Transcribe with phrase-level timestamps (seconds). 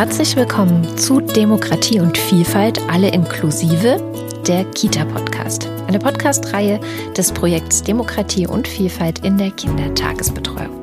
[0.00, 3.98] Herzlich willkommen zu Demokratie und Vielfalt, alle inklusive,
[4.46, 5.68] der Kita-Podcast.
[5.88, 6.80] Eine Podcast-Reihe
[7.14, 10.82] des Projekts Demokratie und Vielfalt in der Kindertagesbetreuung.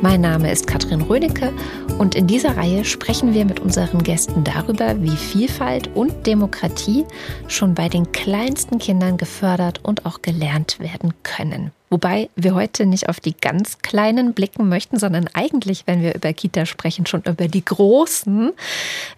[0.00, 1.52] Mein Name ist Katrin Rönecke
[1.98, 7.04] und in dieser Reihe sprechen wir mit unseren Gästen darüber, wie Vielfalt und Demokratie
[7.48, 11.72] schon bei den kleinsten Kindern gefördert und auch gelernt werden können.
[11.90, 16.32] Wobei wir heute nicht auf die ganz Kleinen blicken möchten, sondern eigentlich, wenn wir über
[16.32, 18.52] Kita sprechen, schon über die Großen,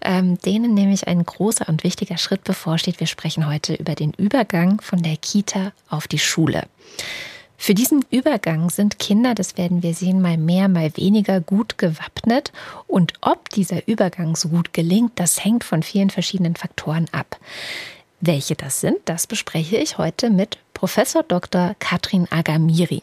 [0.01, 2.99] ähm, denen nämlich ein großer und wichtiger Schritt bevorsteht.
[2.99, 6.63] Wir sprechen heute über den Übergang von der Kita auf die Schule.
[7.57, 12.51] Für diesen Übergang sind Kinder, das werden wir sehen, mal mehr, mal weniger gut gewappnet.
[12.87, 17.39] Und ob dieser Übergang so gut gelingt, das hängt von vielen verschiedenen Faktoren ab.
[18.21, 21.75] Welche das sind, das bespreche ich heute mit Professor Dr.
[21.79, 23.01] Katrin Agamiri.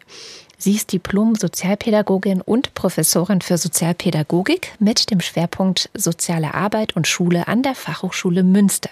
[0.62, 7.64] Sie ist Diplom-Sozialpädagogin und Professorin für Sozialpädagogik mit dem Schwerpunkt Soziale Arbeit und Schule an
[7.64, 8.90] der Fachhochschule Münster.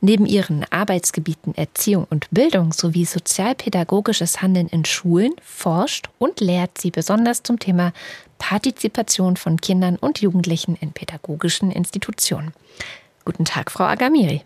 [0.00, 6.90] Neben ihren Arbeitsgebieten Erziehung und Bildung sowie sozialpädagogisches Handeln in Schulen forscht und lehrt sie
[6.90, 7.92] besonders zum Thema
[8.38, 12.54] Partizipation von Kindern und Jugendlichen in pädagogischen Institutionen.
[13.26, 14.44] Guten Tag, Frau Agamiri.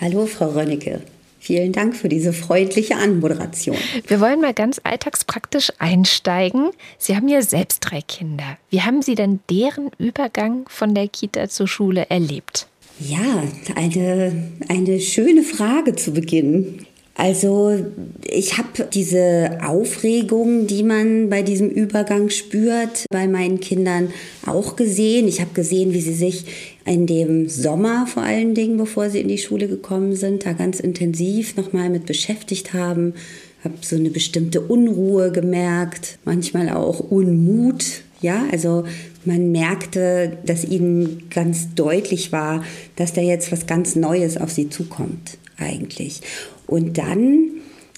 [0.00, 1.02] Hallo, Frau Rönnecke.
[1.48, 3.74] Vielen Dank für diese freundliche Anmoderation.
[4.06, 6.72] Wir wollen mal ganz alltagspraktisch einsteigen.
[6.98, 8.58] Sie haben ja selbst drei Kinder.
[8.68, 12.66] Wie haben Sie denn deren Übergang von der Kita zur Schule erlebt?
[13.00, 13.44] Ja,
[13.76, 16.84] eine, eine schöne Frage zu Beginn.
[17.14, 17.74] Also
[18.22, 24.12] ich habe diese Aufregung, die man bei diesem Übergang spürt, bei meinen Kindern
[24.46, 25.26] auch gesehen.
[25.26, 26.44] Ich habe gesehen, wie sie sich
[26.88, 30.80] in dem Sommer vor allen Dingen, bevor sie in die Schule gekommen sind, da ganz
[30.80, 33.14] intensiv nochmal mit beschäftigt haben.
[33.62, 38.02] Habe so eine bestimmte Unruhe gemerkt, manchmal auch Unmut.
[38.20, 38.84] Ja, also
[39.24, 42.64] man merkte, dass ihnen ganz deutlich war,
[42.96, 46.20] dass da jetzt was ganz Neues auf sie zukommt eigentlich.
[46.66, 47.50] Und dann,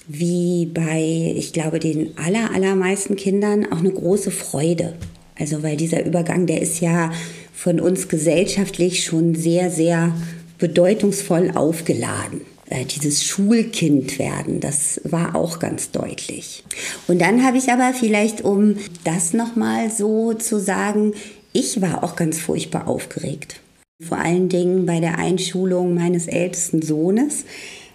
[0.07, 4.93] wie bei, ich glaube, den aller, allermeisten Kindern, auch eine große Freude.
[5.39, 7.11] Also weil dieser Übergang, der ist ja
[7.53, 10.13] von uns gesellschaftlich schon sehr, sehr
[10.57, 12.41] bedeutungsvoll aufgeladen.
[12.69, 16.63] Äh, dieses Schulkind werden, das war auch ganz deutlich.
[17.07, 21.13] Und dann habe ich aber vielleicht, um das nochmal so zu sagen,
[21.53, 23.59] ich war auch ganz furchtbar aufgeregt.
[24.01, 27.45] Vor allen Dingen bei der Einschulung meines ältesten Sohnes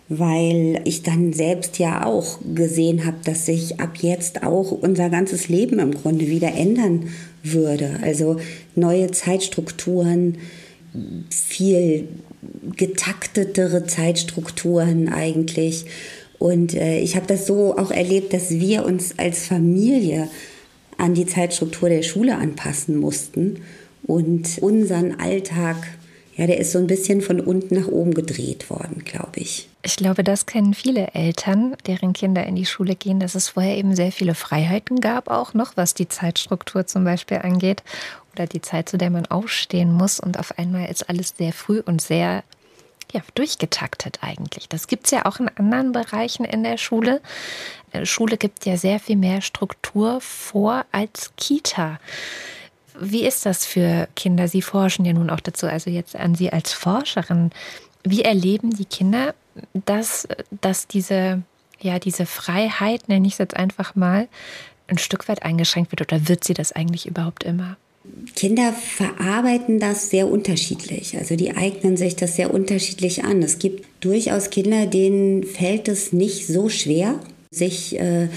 [0.09, 5.49] weil ich dann selbst ja auch gesehen habe, dass sich ab jetzt auch unser ganzes
[5.49, 7.09] Leben im Grunde wieder ändern
[7.53, 7.99] würde.
[8.03, 8.39] Also
[8.75, 10.39] neue Zeitstrukturen,
[11.31, 12.09] viel
[12.77, 15.87] getaktetere Zeitstrukturen eigentlich.
[16.39, 20.29] Und äh, ich habe das so auch erlebt, dass wir uns als Familie
[20.99, 23.63] an die Zeitstruktur der Schule anpassen mussten
[24.07, 25.77] und unseren Alltag
[26.37, 29.69] ja, der ist so ein bisschen von unten nach oben gedreht worden, glaube ich.
[29.83, 33.77] Ich glaube, das kennen viele Eltern, deren Kinder in die Schule gehen, dass es vorher
[33.77, 37.83] eben sehr viele Freiheiten gab, auch noch, was die Zeitstruktur zum Beispiel angeht
[38.35, 40.21] oder die Zeit, zu der man aufstehen muss.
[40.21, 42.45] Und auf einmal ist alles sehr früh und sehr
[43.13, 44.69] ja, durchgetaktet eigentlich.
[44.69, 47.23] Das gibt es ja auch in anderen Bereichen in der Schule.
[47.93, 51.99] Äh, Schule gibt ja sehr viel mehr Struktur vor als Kita.
[53.01, 54.49] Wie ist das für Kinder?
[54.49, 57.51] Sie forschen ja nun auch dazu, also jetzt an Sie als Forscherin.
[58.05, 59.35] Wie erleben die Kinder,
[59.85, 60.29] dass,
[60.61, 61.43] dass diese,
[61.81, 64.29] ja, diese Freiheit, nenne ich es jetzt einfach mal,
[64.89, 67.77] ein Stück weit eingeschränkt wird oder wird sie das eigentlich überhaupt immer?
[68.37, 71.17] Kinder verarbeiten das sehr unterschiedlich.
[71.17, 73.43] Also die eignen sich das sehr unterschiedlich an.
[73.43, 77.19] Es gibt durchaus Kinder, denen fällt es nicht so schwer,
[77.51, 78.29] sich äh,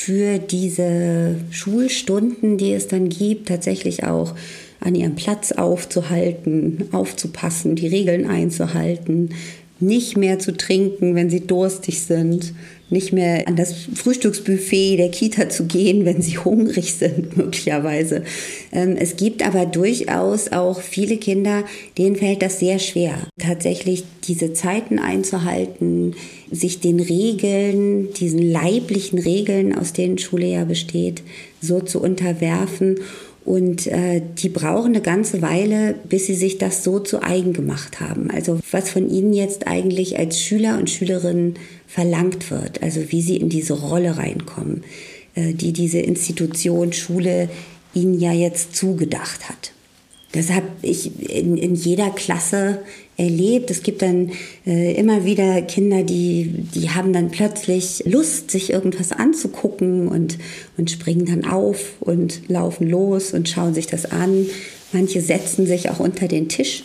[0.00, 4.32] für diese Schulstunden, die es dann gibt, tatsächlich auch
[4.78, 9.30] an ihrem Platz aufzuhalten, aufzupassen, die Regeln einzuhalten,
[9.80, 12.54] nicht mehr zu trinken, wenn sie durstig sind,
[12.90, 18.24] nicht mehr an das Frühstücksbuffet der Kita zu gehen, wenn sie hungrig sind, möglicherweise.
[18.72, 21.64] Ähm, es gibt aber durchaus auch viele Kinder,
[21.98, 26.14] denen fällt das sehr schwer, tatsächlich diese Zeiten einzuhalten,
[26.50, 31.22] sich den Regeln, diesen leiblichen Regeln, aus denen Schule ja besteht,
[31.60, 33.00] so zu unterwerfen.
[33.48, 37.98] Und äh, die brauchen eine ganze Weile, bis sie sich das so zu eigen gemacht
[37.98, 38.30] haben.
[38.30, 41.54] Also was von ihnen jetzt eigentlich als Schüler und Schülerinnen
[41.86, 44.84] verlangt wird, also wie sie in diese Rolle reinkommen,
[45.34, 47.48] äh, die diese Institution Schule
[47.94, 49.72] ihnen ja jetzt zugedacht hat.
[50.32, 52.80] Das habe ich in, in jeder Klasse
[53.18, 53.70] erlebt.
[53.70, 54.30] Es gibt dann
[54.66, 60.38] äh, immer wieder Kinder, die, die haben dann plötzlich Lust, sich irgendwas anzugucken und,
[60.78, 64.46] und springen dann auf und laufen los und schauen sich das an.
[64.92, 66.84] Manche setzen sich auch unter den Tisch,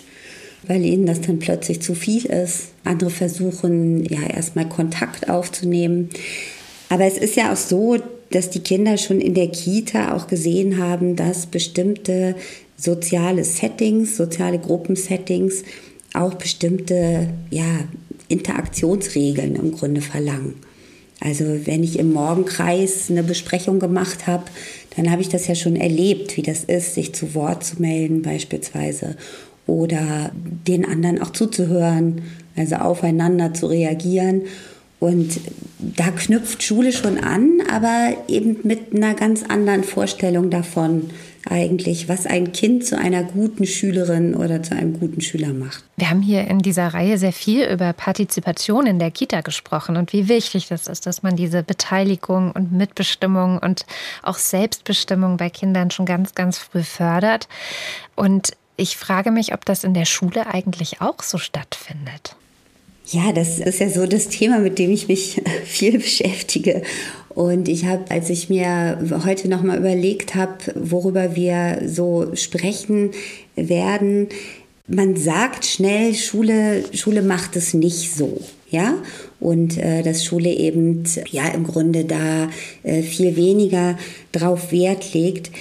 [0.68, 2.70] weil ihnen das dann plötzlich zu viel ist.
[2.84, 6.10] Andere versuchen ja erstmal Kontakt aufzunehmen.
[6.90, 7.98] Aber es ist ja auch so,
[8.32, 12.36] dass die Kinder schon in der Kita auch gesehen haben, dass bestimmte
[12.76, 15.64] soziale Settings, soziale Gruppensettings
[16.14, 17.80] auch bestimmte ja,
[18.28, 20.56] Interaktionsregeln im Grunde verlangen.
[21.20, 24.44] Also wenn ich im Morgenkreis eine Besprechung gemacht habe,
[24.96, 28.22] dann habe ich das ja schon erlebt, wie das ist, sich zu Wort zu melden
[28.22, 29.16] beispielsweise
[29.66, 30.32] oder
[30.68, 32.24] den anderen auch zuzuhören,
[32.56, 34.44] also aufeinander zu reagieren.
[35.00, 35.40] Und
[35.80, 41.10] da knüpft Schule schon an, aber eben mit einer ganz anderen Vorstellung davon,
[41.50, 45.84] eigentlich, was ein Kind zu einer guten Schülerin oder zu einem guten Schüler macht.
[45.98, 50.14] Wir haben hier in dieser Reihe sehr viel über Partizipation in der Kita gesprochen und
[50.14, 53.86] wie wichtig das ist, dass man diese Beteiligung und Mitbestimmung und
[54.22, 57.48] auch Selbstbestimmung bei Kindern schon ganz, ganz früh fördert.
[58.16, 62.36] Und ich frage mich, ob das in der Schule eigentlich auch so stattfindet.
[63.08, 66.84] Ja, das ist ja so das Thema, mit dem ich mich viel beschäftige.
[67.36, 73.12] Und ich habe, als ich mir heute nochmal überlegt habe, worüber wir so sprechen
[73.56, 74.28] werden,
[74.88, 78.96] man sagt schnell, Schule, Schule macht es nicht so, ja,
[79.40, 82.50] und äh, dass Schule eben ja im Grunde da
[82.84, 83.98] äh, viel weniger
[84.32, 85.52] drauf Wert legt.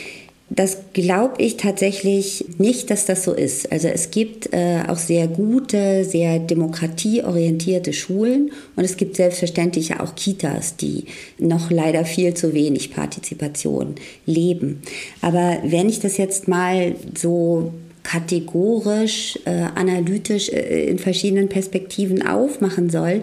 [0.54, 3.72] Das glaube ich tatsächlich nicht, dass das so ist.
[3.72, 10.14] Also es gibt äh, auch sehr gute, sehr demokratieorientierte Schulen und es gibt selbstverständlich auch
[10.14, 11.06] Kitas, die
[11.38, 13.94] noch leider viel zu wenig Partizipation
[14.26, 14.82] leben.
[15.22, 17.72] Aber wenn ich das jetzt mal so
[18.02, 23.22] kategorisch, äh, analytisch äh, in verschiedenen Perspektiven aufmachen soll,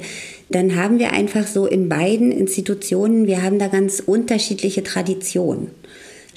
[0.50, 5.68] dann haben wir einfach so in beiden Institutionen, wir haben da ganz unterschiedliche Traditionen.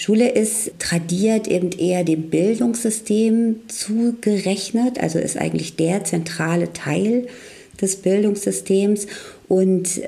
[0.02, 7.28] Schule ist tradiert eben eher dem Bildungssystem zugerechnet, also ist eigentlich der zentrale Teil
[7.80, 9.06] des Bildungssystems
[9.46, 10.00] und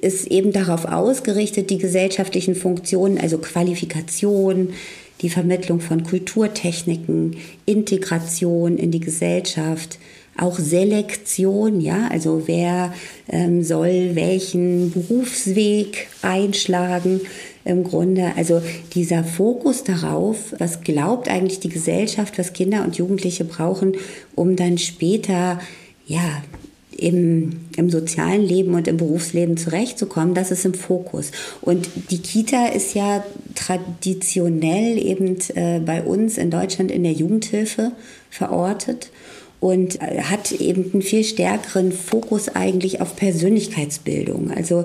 [0.00, 4.74] ist eben darauf ausgerichtet, die gesellschaftlichen Funktionen, also Qualifikation,
[5.22, 9.98] die Vermittlung von Kulturtechniken, Integration in die Gesellschaft,
[10.38, 12.92] auch Selektion, ja, also wer
[13.28, 17.20] ähm, soll welchen Berufsweg einschlagen,
[17.66, 18.32] im Grunde.
[18.36, 18.62] Also
[18.94, 23.96] dieser Fokus darauf, was glaubt eigentlich die Gesellschaft, was Kinder und Jugendliche brauchen,
[24.34, 25.60] um dann später,
[26.06, 26.42] ja,
[26.98, 31.30] im, im sozialen Leben und im Berufsleben zurechtzukommen, das ist im Fokus.
[31.60, 33.22] Und die Kita ist ja
[33.54, 37.92] traditionell eben äh, bei uns in Deutschland in der Jugendhilfe
[38.30, 39.10] verortet
[39.66, 44.52] und äh, hat eben einen viel stärkeren Fokus eigentlich auf Persönlichkeitsbildung.
[44.52, 44.84] Also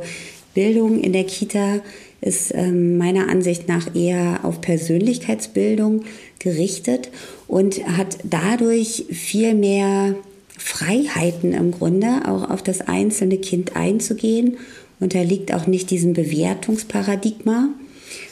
[0.55, 1.81] Bildung in der Kita
[2.19, 6.05] ist ähm, meiner Ansicht nach eher auf Persönlichkeitsbildung
[6.39, 7.11] gerichtet
[7.47, 10.15] und hat dadurch viel mehr
[10.57, 14.57] Freiheiten im Grunde, auch auf das einzelne Kind einzugehen.
[14.99, 17.69] Unterliegt auch nicht diesem Bewertungsparadigma.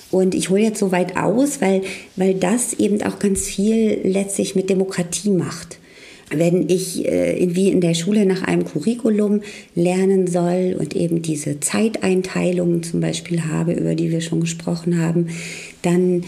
[0.09, 1.83] Und ich hole jetzt so weit aus, weil,
[2.15, 5.77] weil das eben auch ganz viel letztlich mit Demokratie macht
[6.29, 9.41] wenn ich äh, wie in der Schule nach einem Curriculum
[9.75, 15.29] lernen soll und eben diese Zeiteinteilungen zum Beispiel habe, über die wir schon gesprochen haben,
[15.81, 16.23] dann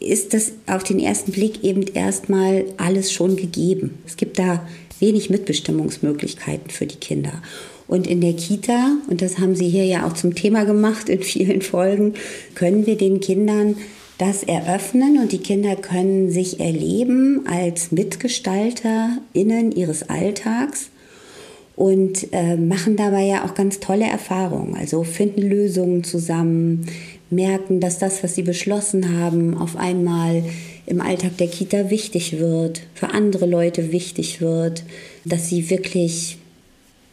[0.00, 3.98] ist das auf den ersten Blick eben erstmal alles schon gegeben.
[4.06, 4.66] Es gibt da
[5.00, 7.42] wenig Mitbestimmungsmöglichkeiten für die Kinder.
[7.86, 11.22] Und in der Kita, und das haben Sie hier ja auch zum Thema gemacht in
[11.22, 12.14] vielen Folgen,
[12.54, 13.76] können wir den Kindern
[14.18, 20.90] das eröffnen und die Kinder können sich erleben als MitgestalterInnen ihres Alltags
[21.76, 24.74] und äh, machen dabei ja auch ganz tolle Erfahrungen.
[24.74, 26.86] Also finden Lösungen zusammen,
[27.30, 30.42] merken, dass das, was sie beschlossen haben, auf einmal
[30.86, 34.82] im Alltag der Kita wichtig wird, für andere Leute wichtig wird,
[35.24, 36.38] dass sie wirklich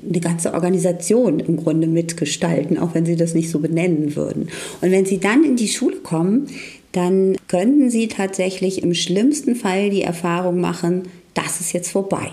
[0.04, 4.50] eine ganze Organisation im Grunde mitgestalten, auch wenn sie das nicht so benennen würden.
[4.82, 6.48] Und wenn sie dann in die Schule kommen,
[6.96, 12.32] dann könnten Sie tatsächlich im schlimmsten Fall die Erfahrung machen, das ist jetzt vorbei.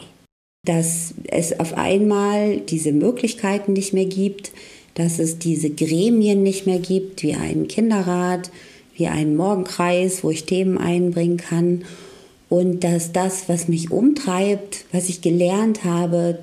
[0.64, 4.52] Dass es auf einmal diese Möglichkeiten nicht mehr gibt,
[4.95, 8.50] dass es diese Gremien nicht mehr gibt, wie einen Kinderrat,
[8.95, 11.85] wie einen Morgenkreis, wo ich Themen einbringen kann.
[12.49, 16.38] Und dass das, was mich umtreibt, was ich gelernt habe,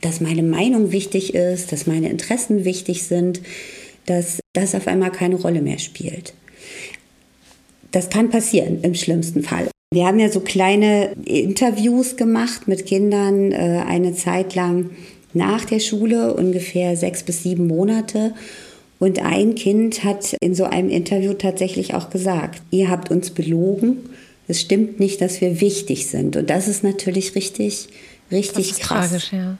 [0.00, 3.40] dass meine Meinung wichtig ist, dass meine Interessen wichtig sind,
[4.06, 6.34] dass das auf einmal keine Rolle mehr spielt.
[7.90, 9.68] Das kann passieren im schlimmsten Fall.
[9.92, 14.90] Wir haben ja so kleine Interviews gemacht mit Kindern äh, eine Zeit lang
[15.34, 18.34] nach der Schule, ungefähr sechs bis sieben Monate.
[19.00, 24.10] Und ein Kind hat in so einem Interview tatsächlich auch gesagt, ihr habt uns belogen,
[24.46, 26.36] Es stimmt nicht, dass wir wichtig sind.
[26.36, 27.88] Und das ist natürlich richtig,
[28.32, 29.08] richtig das ist krass.
[29.10, 29.58] Tragisch, ja.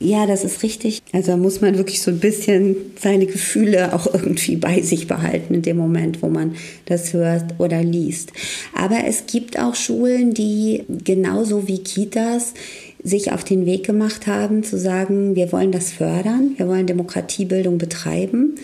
[0.00, 1.02] Ja, das ist richtig.
[1.12, 5.54] Also da muss man wirklich so ein bisschen seine Gefühle auch irgendwie bei sich behalten
[5.54, 8.32] in dem Moment, wo man das hört oder liest.
[8.74, 12.54] Aber es gibt auch Schulen, die genauso wie Kitas
[13.02, 17.78] sich auf den Weg gemacht haben, zu sagen, wir wollen das fördern, wir wollen Demokratiebildung
[17.78, 18.56] betreiben.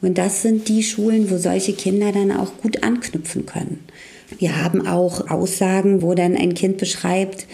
[0.00, 3.80] Und das sind die Schulen, wo solche Kinder dann auch gut anknüpfen können.
[4.38, 7.46] Wir haben auch Aussagen, wo dann ein Kind beschreibt,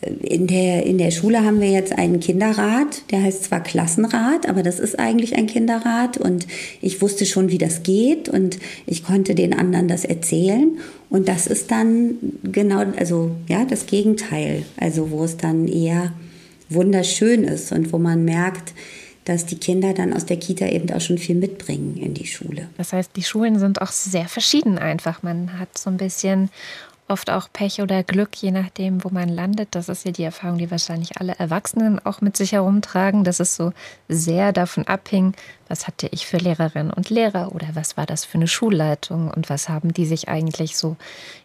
[0.00, 4.62] in der, in der Schule haben wir jetzt einen Kinderrat, der heißt zwar Klassenrat, aber
[4.62, 6.46] das ist eigentlich ein Kinderrat und
[6.80, 10.78] ich wusste schon, wie das geht und ich konnte den anderen das erzählen
[11.10, 12.14] und das ist dann
[12.44, 16.12] genau, also ja, das Gegenteil, also wo es dann eher
[16.68, 18.74] wunderschön ist und wo man merkt,
[19.24, 22.68] dass die Kinder dann aus der Kita eben auch schon viel mitbringen in die Schule.
[22.78, 25.22] Das heißt, die Schulen sind auch sehr verschieden einfach.
[25.22, 26.48] Man hat so ein bisschen
[27.08, 29.68] oft auch Pech oder Glück, je nachdem, wo man landet.
[29.72, 33.56] Das ist ja die Erfahrung, die wahrscheinlich alle Erwachsenen auch mit sich herumtragen, dass es
[33.56, 33.72] so
[34.08, 35.34] sehr davon abhing,
[35.68, 39.50] was hatte ich für Lehrerinnen und Lehrer oder was war das für eine Schulleitung und
[39.50, 40.96] was haben die sich eigentlich so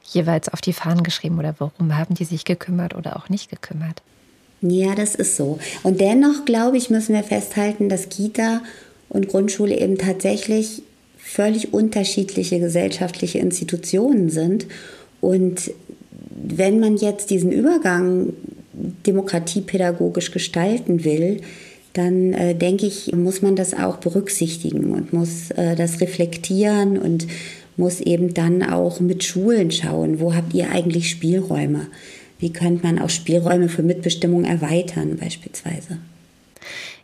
[0.03, 4.01] jeweils auf die Fahnen geschrieben oder warum haben die sich gekümmert oder auch nicht gekümmert.
[4.62, 5.60] Ja, das ist so.
[5.84, 8.62] Und dennoch, glaube ich, müssen wir festhalten, dass Kita
[9.10, 10.84] und Grundschule eben tatsächlich
[11.17, 14.67] völlig unterschiedliche gesellschaftliche Institutionen sind
[15.24, 15.72] und
[16.36, 18.34] wenn man jetzt diesen Übergang
[19.08, 21.39] demokratiepädagogisch gestalten will,
[21.94, 27.25] dann äh, denke ich, muss man das auch berücksichtigen und muss äh, das reflektieren und
[27.77, 31.88] muss eben dann auch mit Schulen schauen, wo habt ihr eigentlich Spielräume?
[32.39, 36.00] Wie könnte man auch Spielräume für Mitbestimmung erweitern beispielsweise?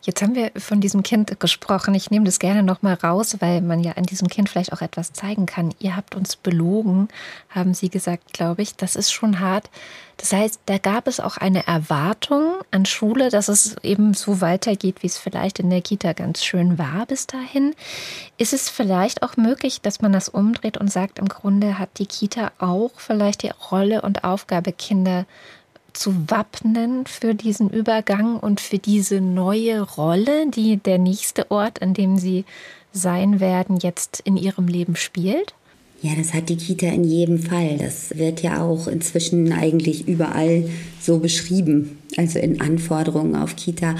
[0.01, 1.93] Jetzt haben wir von diesem Kind gesprochen.
[1.93, 4.81] Ich nehme das gerne noch mal raus, weil man ja an diesem Kind vielleicht auch
[4.81, 5.73] etwas zeigen kann.
[5.79, 7.09] Ihr habt uns belogen,
[7.49, 8.75] haben Sie gesagt, glaube ich.
[8.75, 9.69] Das ist schon hart.
[10.15, 15.01] Das heißt, da gab es auch eine Erwartung an Schule, dass es eben so weitergeht,
[15.01, 17.75] wie es vielleicht in der Kita ganz schön war bis dahin.
[18.37, 22.05] Ist es vielleicht auch möglich, dass man das umdreht und sagt, im Grunde hat die
[22.05, 25.25] Kita auch vielleicht die Rolle und Aufgabe, Kinder
[25.99, 31.93] zu wappnen für diesen Übergang und für diese neue Rolle, die der nächste Ort, an
[31.93, 32.45] dem Sie
[32.93, 35.53] sein werden, jetzt in Ihrem Leben spielt?
[36.01, 37.77] Ja, das hat die Kita in jedem Fall.
[37.77, 40.69] Das wird ja auch inzwischen eigentlich überall
[41.01, 43.95] so beschrieben, also in Anforderungen auf Kita.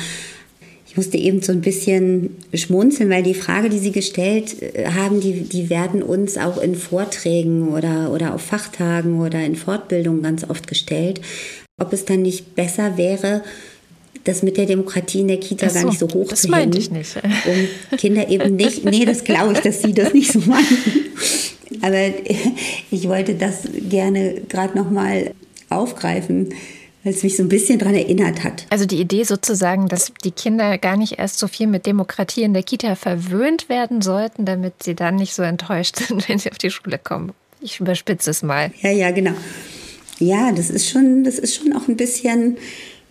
[0.88, 5.20] Ich musste eben so ein bisschen schmunzeln, weil die Frage, die Sie gestellt äh, haben,
[5.20, 10.50] die, die werden uns auch in Vorträgen oder, oder auf Fachtagen oder in Fortbildungen ganz
[10.50, 11.20] oft gestellt
[11.80, 13.44] ob es dann nicht besser wäre,
[14.24, 16.76] das mit der Demokratie in der Kita so, gar nicht so hoch das zu hängen.
[16.76, 17.16] ich nicht.
[17.46, 20.66] Um Kinder eben nicht, nee, das glaube ich, dass sie das nicht so meinen.
[21.82, 22.14] Aber
[22.92, 25.32] ich wollte das gerne gerade nochmal
[25.70, 26.50] aufgreifen,
[27.04, 28.66] weil es mich so ein bisschen daran erinnert hat.
[28.70, 32.54] Also die Idee sozusagen, dass die Kinder gar nicht erst so viel mit Demokratie in
[32.54, 36.58] der Kita verwöhnt werden sollten, damit sie dann nicht so enttäuscht sind, wenn sie auf
[36.58, 37.32] die Schule kommen.
[37.62, 38.72] Ich überspitze es mal.
[38.82, 39.34] Ja, ja, genau.
[40.20, 42.58] Ja, das ist schon, das ist schon auch ein bisschen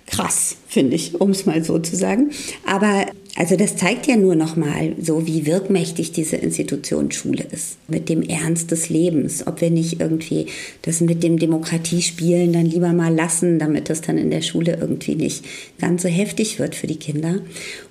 [0.06, 2.30] krass, finde ich, um es mal so zu sagen.
[2.66, 7.76] Aber also das zeigt ja nur noch mal so, wie wirkmächtig diese Institution Schule ist
[7.86, 9.46] mit dem Ernst des Lebens.
[9.46, 10.46] Ob wir nicht irgendwie
[10.82, 15.14] das mit dem Demokratiespielen dann lieber mal lassen, damit das dann in der Schule irgendwie
[15.14, 15.44] nicht
[15.78, 17.40] ganz so heftig wird für die Kinder.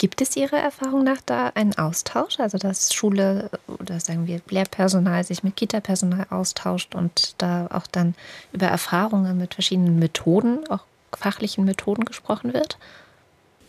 [0.00, 5.24] Gibt es Ihrer Erfahrung nach da einen Austausch, also dass Schule oder sagen wir Lehrpersonal
[5.24, 8.14] sich mit Kita-Personal austauscht und da auch dann
[8.54, 12.78] über Erfahrungen mit verschiedenen Methoden, auch fachlichen Methoden gesprochen wird?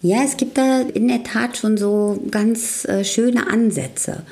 [0.02, 4.24] Ja, es gibt da in der Tat schon so ganz äh, schöne Ansätze.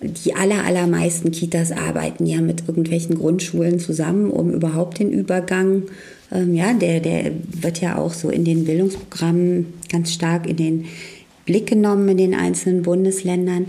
[0.00, 5.82] Die aller, allermeisten Kitas arbeiten ja mit irgendwelchen Grundschulen zusammen, um überhaupt den Übergang,
[6.32, 10.86] ähm, ja, der, der wird ja auch so in den Bildungsprogrammen ganz stark in den
[11.44, 13.66] Blick genommen in den einzelnen Bundesländern.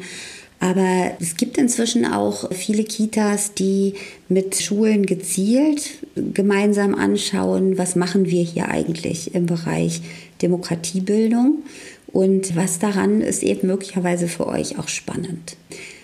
[0.60, 3.94] Aber es gibt inzwischen auch viele Kitas, die
[4.30, 6.00] mit Schulen gezielt
[6.34, 10.02] gemeinsam anschauen, was machen wir hier eigentlich im Bereich
[10.42, 11.64] Demokratiebildung
[12.08, 15.58] und was daran ist eben möglicherweise für euch auch spannend.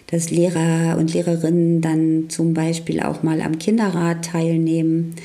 [0.07, 5.15] Dass Lehrer und Lehrerinnen dann zum Beispiel auch mal am Kinderrat teilnehmen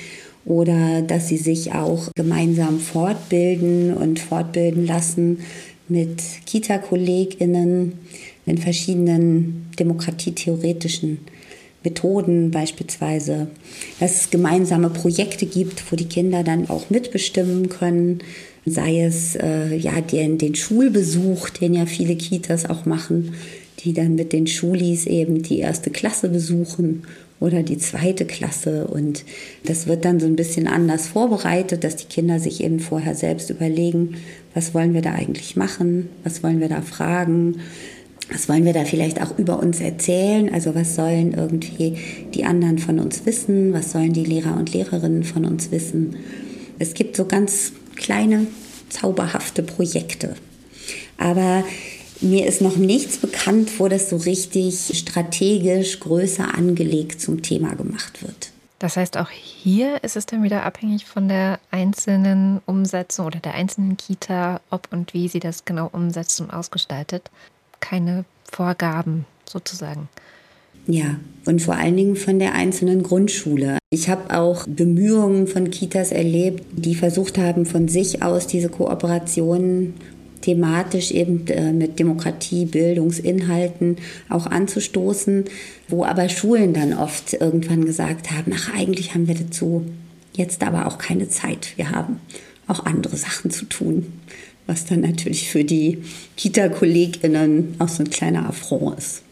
[0.44, 5.40] oder dass sie sich auch gemeinsam fortbilden und fortbilden lassen
[5.88, 7.92] mit Kita-KollegInnen
[8.46, 11.18] in verschiedenen demokratietheoretischen
[11.84, 13.48] Methoden beispielsweise,
[14.00, 18.18] dass es gemeinsame Projekte gibt, wo die Kinder dann auch mitbestimmen können,
[18.64, 23.34] sei es äh, ja den, den Schulbesuch, den ja viele Kitas auch machen,
[23.86, 27.04] die dann mit den Schulis eben die erste Klasse besuchen
[27.38, 28.88] oder die zweite Klasse.
[28.88, 29.24] Und
[29.64, 33.48] das wird dann so ein bisschen anders vorbereitet, dass die Kinder sich eben vorher selbst
[33.48, 34.16] überlegen,
[34.54, 37.60] was wollen wir da eigentlich machen, was wollen wir da fragen,
[38.32, 41.94] was wollen wir da vielleicht auch über uns erzählen, also was sollen irgendwie
[42.34, 46.16] die anderen von uns wissen, was sollen die Lehrer und Lehrerinnen von uns wissen.
[46.80, 48.48] Es gibt so ganz kleine,
[48.88, 50.34] zauberhafte Projekte.
[51.18, 51.62] Aber
[52.20, 58.22] mir ist noch nichts bekannt, wo das so richtig strategisch größer angelegt zum Thema gemacht
[58.22, 58.52] wird.
[58.78, 63.54] Das heißt, auch hier ist es dann wieder abhängig von der einzelnen Umsetzung oder der
[63.54, 67.30] einzelnen Kita, ob und wie sie das genau umsetzt und ausgestaltet.
[67.80, 70.08] Keine Vorgaben sozusagen.
[70.86, 73.78] Ja, und vor allen Dingen von der einzelnen Grundschule.
[73.90, 79.94] Ich habe auch Bemühungen von Kitas erlebt, die versucht haben, von sich aus diese Kooperationen
[80.40, 83.96] thematisch eben äh, mit Demokratie, Bildungsinhalten
[84.28, 85.44] auch anzustoßen,
[85.88, 89.84] wo aber Schulen dann oft irgendwann gesagt haben, ach eigentlich haben wir dazu
[90.34, 91.72] jetzt aber auch keine Zeit.
[91.76, 92.20] Wir haben
[92.66, 94.06] auch andere Sachen zu tun,
[94.66, 96.02] was dann natürlich für die
[96.36, 99.22] Kita-KollegInnen auch so ein kleiner Affront ist.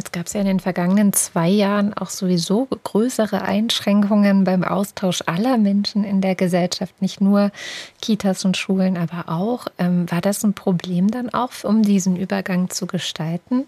[0.00, 5.20] Jetzt gab es ja in den vergangenen zwei Jahren auch sowieso größere Einschränkungen beim Austausch
[5.26, 7.52] aller Menschen in der Gesellschaft, nicht nur
[8.00, 9.66] Kitas und Schulen, aber auch.
[9.76, 13.66] Ähm, war das ein Problem dann auch, um diesen Übergang zu gestalten?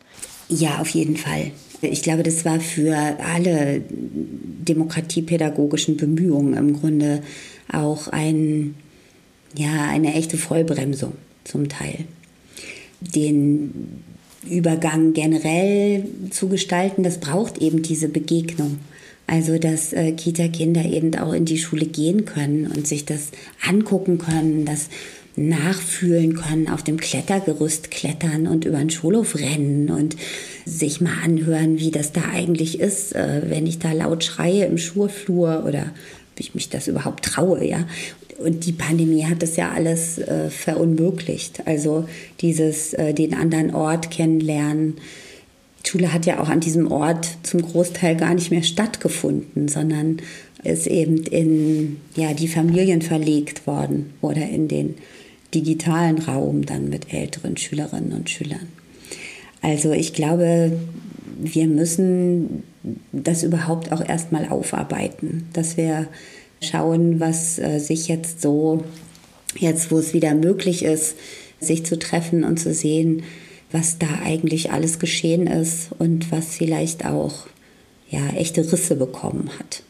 [0.49, 1.51] Ja, auf jeden Fall.
[1.83, 2.97] Ich glaube, das war für
[3.35, 7.23] alle demokratiepädagogischen Bemühungen im Grunde
[7.71, 8.75] auch ein,
[9.55, 11.13] ja, eine echte Vollbremsung
[11.45, 12.07] zum Teil.
[13.03, 14.03] Den
[14.49, 18.79] Übergang generell zu gestalten, das braucht eben diese Begegnung.
[19.27, 23.29] Also, dass äh, Kita-Kinder eben auch in die Schule gehen können und sich das
[23.67, 24.89] angucken können, das
[25.37, 30.17] nachfühlen können, auf dem Klettergerüst klettern und über den Schulhof rennen und
[30.67, 34.77] sich mal anhören, wie das da eigentlich ist, äh, wenn ich da laut schreie im
[34.77, 35.93] Schulflur oder
[36.35, 37.87] ob ich mich das überhaupt traue, ja.
[38.43, 41.67] Und die Pandemie hat das ja alles äh, verunmöglicht.
[41.67, 42.07] Also
[42.41, 44.97] dieses, äh, den anderen Ort kennenlernen.
[45.85, 50.19] Schule hat ja auch an diesem Ort zum Großteil gar nicht mehr stattgefunden, sondern
[50.63, 54.95] ist eben in ja, die Familien verlegt worden oder in den
[55.55, 58.69] digitalen Raum dann mit älteren Schülerinnen und Schülern.
[59.61, 60.73] Also ich glaube,
[61.41, 62.63] wir müssen
[63.13, 66.09] das überhaupt auch erstmal aufarbeiten, dass wir
[66.63, 68.83] schauen, was äh, sich jetzt so,
[69.59, 71.17] jetzt wo es wieder möglich ist,
[71.61, 73.23] sich zu treffen und zu sehen,
[73.71, 77.47] was da eigentlich alles geschehen ist und was vielleicht auch
[78.11, 79.83] ja, echte Risse bekommen hat.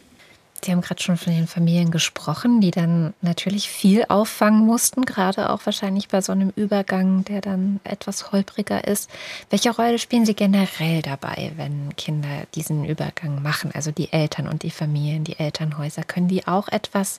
[0.64, 5.50] Sie haben gerade schon von den Familien gesprochen, die dann natürlich viel auffangen mussten, gerade
[5.50, 9.10] auch wahrscheinlich bei so einem Übergang, der dann etwas holpriger ist.
[9.50, 13.72] Welche Rolle spielen Sie generell dabei, wenn Kinder diesen Übergang machen?
[13.74, 17.18] Also die Eltern und die Familien, die Elternhäuser, können die auch etwas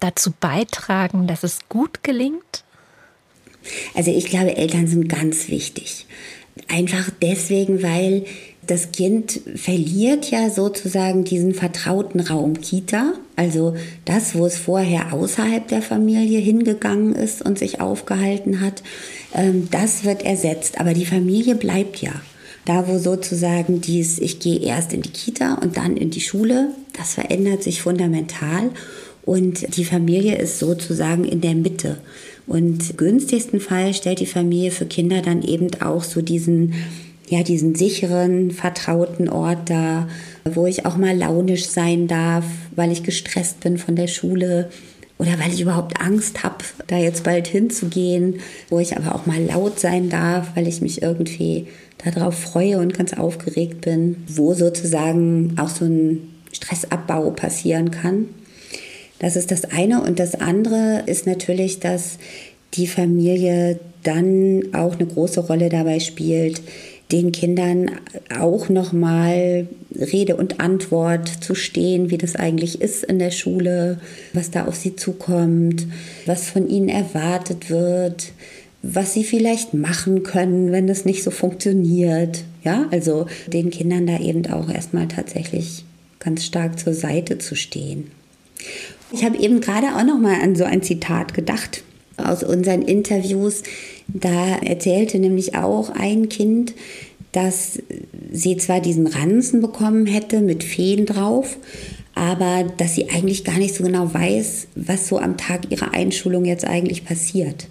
[0.00, 2.64] dazu beitragen, dass es gut gelingt?
[3.94, 6.06] Also ich glaube, Eltern sind ganz wichtig.
[6.68, 8.24] Einfach deswegen, weil
[8.68, 15.66] das Kind verliert ja sozusagen diesen vertrauten Raum Kita, also das, wo es vorher außerhalb
[15.66, 18.82] der Familie hingegangen ist und sich aufgehalten hat,
[19.34, 20.80] ähm, das wird ersetzt.
[20.80, 22.12] Aber die Familie bleibt ja.
[22.66, 26.68] Da, wo sozusagen dies, ich gehe erst in die Kita und dann in die Schule,
[26.98, 28.70] Das verändert sich fundamental
[29.24, 31.98] und die Familie ist sozusagen in der Mitte.
[32.46, 36.74] Und günstigsten Fall stellt die Familie für Kinder dann eben auch so diesen,
[37.30, 40.08] ja, diesen sicheren, vertrauten Ort dar,
[40.44, 44.70] wo ich auch mal launisch sein darf, weil ich gestresst bin von der Schule
[45.18, 49.42] oder weil ich überhaupt Angst habe, da jetzt bald hinzugehen, wo ich aber auch mal
[49.42, 51.66] laut sein darf, weil ich mich irgendwie
[52.04, 58.26] darauf freue und ganz aufgeregt bin, wo sozusagen auch so ein Stressabbau passieren kann.
[59.18, 60.02] Das ist das eine.
[60.02, 62.18] Und das andere ist natürlich, dass
[62.74, 66.62] die Familie dann auch eine große Rolle dabei spielt,
[67.10, 67.90] den Kindern
[68.38, 74.00] auch nochmal Rede und Antwort zu stehen, wie das eigentlich ist in der Schule,
[74.34, 75.86] was da auf sie zukommt,
[76.26, 78.32] was von ihnen erwartet wird,
[78.82, 82.44] was sie vielleicht machen können, wenn es nicht so funktioniert.
[82.62, 85.84] Ja, also den Kindern da eben auch erstmal tatsächlich
[86.18, 88.10] ganz stark zur Seite zu stehen.
[89.12, 91.82] Ich habe eben gerade auch noch mal an so ein Zitat gedacht
[92.18, 93.62] aus unseren Interviews.
[94.08, 96.74] Da erzählte nämlich auch ein Kind,
[97.32, 97.78] dass
[98.32, 101.58] sie zwar diesen Ranzen bekommen hätte mit Feen drauf,
[102.14, 106.44] aber dass sie eigentlich gar nicht so genau weiß, was so am Tag ihrer Einschulung
[106.44, 107.68] jetzt eigentlich passiert.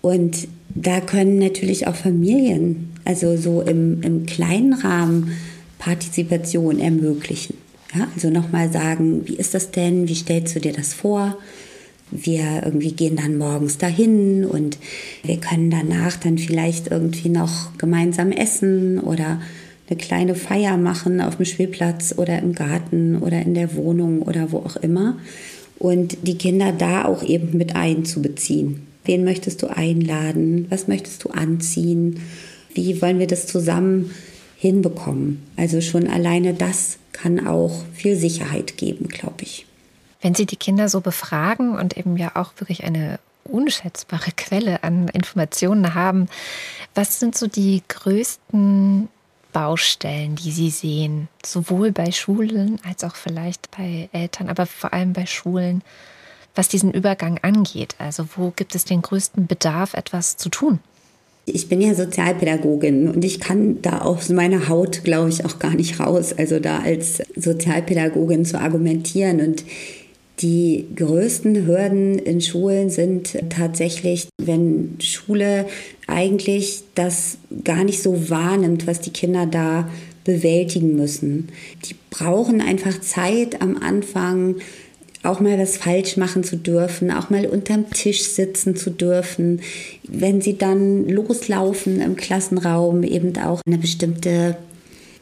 [0.00, 5.32] Und da können natürlich auch Familien, also so im, im kleinen Rahmen,
[5.78, 7.56] Partizipation ermöglichen.
[7.94, 10.08] Ja, also nochmal sagen, wie ist das denn?
[10.08, 11.36] Wie stellst du dir das vor?
[12.10, 14.78] Wir irgendwie gehen dann morgens dahin und
[15.22, 19.40] wir können danach dann vielleicht irgendwie noch gemeinsam essen oder
[19.88, 24.52] eine kleine Feier machen auf dem Spielplatz oder im Garten oder in der Wohnung oder
[24.52, 25.18] wo auch immer.
[25.78, 28.86] Und die Kinder da auch eben mit einzubeziehen.
[29.04, 30.66] Wen möchtest du einladen?
[30.70, 32.20] Was möchtest du anziehen?
[32.72, 34.12] Wie wollen wir das zusammen
[34.56, 35.42] hinbekommen?
[35.56, 39.66] Also schon alleine das kann auch viel Sicherheit geben, glaube ich.
[40.24, 45.08] Wenn Sie die Kinder so befragen und eben ja auch wirklich eine unschätzbare Quelle an
[45.08, 46.28] Informationen haben,
[46.94, 49.08] was sind so die größten
[49.52, 55.12] Baustellen, die Sie sehen, sowohl bei Schulen als auch vielleicht bei Eltern, aber vor allem
[55.12, 55.82] bei Schulen,
[56.54, 57.94] was diesen Übergang angeht?
[57.98, 60.78] Also wo gibt es den größten Bedarf, etwas zu tun?
[61.44, 65.74] Ich bin ja Sozialpädagogin und ich kann da aus meiner Haut, glaube ich, auch gar
[65.74, 66.32] nicht raus.
[66.32, 69.42] Also da als Sozialpädagogin zu argumentieren.
[69.42, 69.64] Und
[70.40, 75.66] die größten Hürden in Schulen sind tatsächlich, wenn Schule
[76.06, 79.88] eigentlich das gar nicht so wahrnimmt, was die Kinder da
[80.24, 81.48] bewältigen müssen.
[81.84, 84.56] Die brauchen einfach Zeit am Anfang,
[85.22, 89.60] auch mal was falsch machen zu dürfen, auch mal unterm Tisch sitzen zu dürfen.
[90.02, 94.56] Wenn sie dann loslaufen im Klassenraum, eben auch eine bestimmte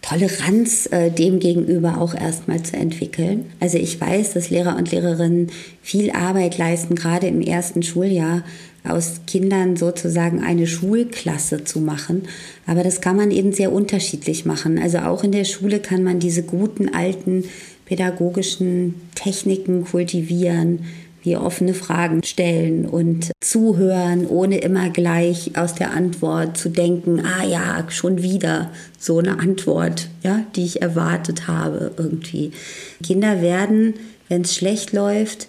[0.02, 3.46] Toleranz äh, dem gegenüber auch erstmal zu entwickeln.
[3.60, 8.42] Also ich weiß, dass Lehrer und Lehrerinnen viel Arbeit leisten, gerade im ersten Schuljahr
[8.84, 12.24] aus Kindern sozusagen eine Schulklasse zu machen.
[12.66, 14.78] Aber das kann man eben sehr unterschiedlich machen.
[14.78, 17.44] Also auch in der Schule kann man diese guten alten
[17.86, 20.80] pädagogischen Techniken kultivieren,
[21.22, 27.44] wie offene Fragen stellen und zuhören, ohne immer gleich aus der Antwort zu denken, ah
[27.44, 32.52] ja, schon wieder so eine Antwort, ja, die ich erwartet habe irgendwie.
[33.02, 33.94] Kinder werden,
[34.28, 35.48] wenn es schlecht läuft,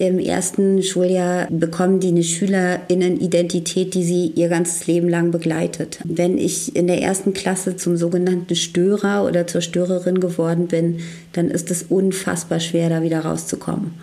[0.00, 5.98] im ersten Schuljahr bekommen die eine Schülerinnenidentität, die sie ihr ganzes Leben lang begleitet.
[6.04, 11.00] Wenn ich in der ersten Klasse zum sogenannten Störer oder zur Störerin geworden bin,
[11.32, 13.94] dann ist es unfassbar schwer, da wieder rauszukommen.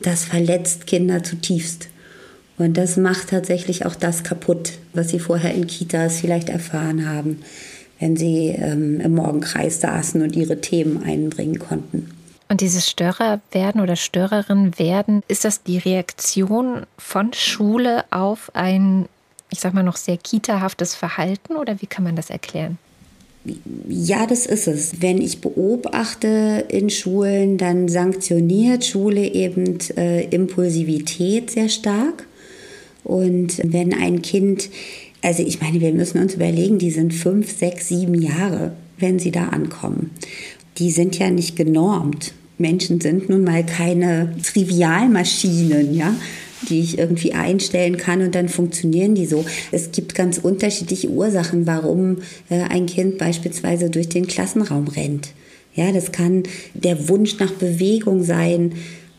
[0.00, 1.88] Das verletzt Kinder zutiefst.
[2.56, 7.42] Und das macht tatsächlich auch das kaputt, was sie vorher in Kitas vielleicht erfahren haben,
[8.00, 12.10] wenn sie ähm, im Morgenkreis saßen und ihre Themen einbringen konnten.
[12.48, 19.06] Und dieses Störer werden oder Störerin werden, ist das die Reaktion von Schule auf ein,
[19.50, 22.78] ich sag mal noch sehr kitahaftes Verhalten oder wie kann man das erklären?
[23.88, 25.00] Ja, das ist es.
[25.00, 32.26] Wenn ich beobachte in Schulen, dann sanktioniert Schule eben äh, Impulsivität sehr stark.
[33.04, 34.68] Und wenn ein Kind,
[35.22, 39.30] also ich meine, wir müssen uns überlegen, die sind fünf, sechs, sieben Jahre, wenn sie
[39.30, 40.10] da ankommen.
[40.78, 42.34] Die sind ja nicht genormt.
[42.58, 46.14] Menschen sind nun mal keine Trivialmaschinen, ja,
[46.68, 49.44] die ich irgendwie einstellen kann und dann funktionieren die so.
[49.72, 52.18] Es gibt ganz unterschiedliche Ursachen, warum
[52.48, 55.30] äh, ein Kind beispielsweise durch den Klassenraum rennt.
[55.74, 56.42] Ja, das kann
[56.74, 58.72] der Wunsch nach Bewegung sein,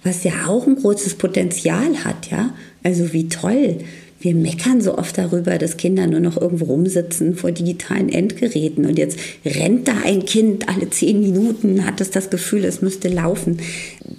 [0.04, 2.54] was ja auch ein großes Potenzial hat, ja.
[2.84, 3.78] Also wie toll,
[4.22, 8.98] wir meckern so oft darüber, dass Kinder nur noch irgendwo rumsitzen vor digitalen Endgeräten und
[8.98, 13.60] jetzt rennt da ein Kind alle zehn Minuten, hat es das Gefühl, es müsste laufen.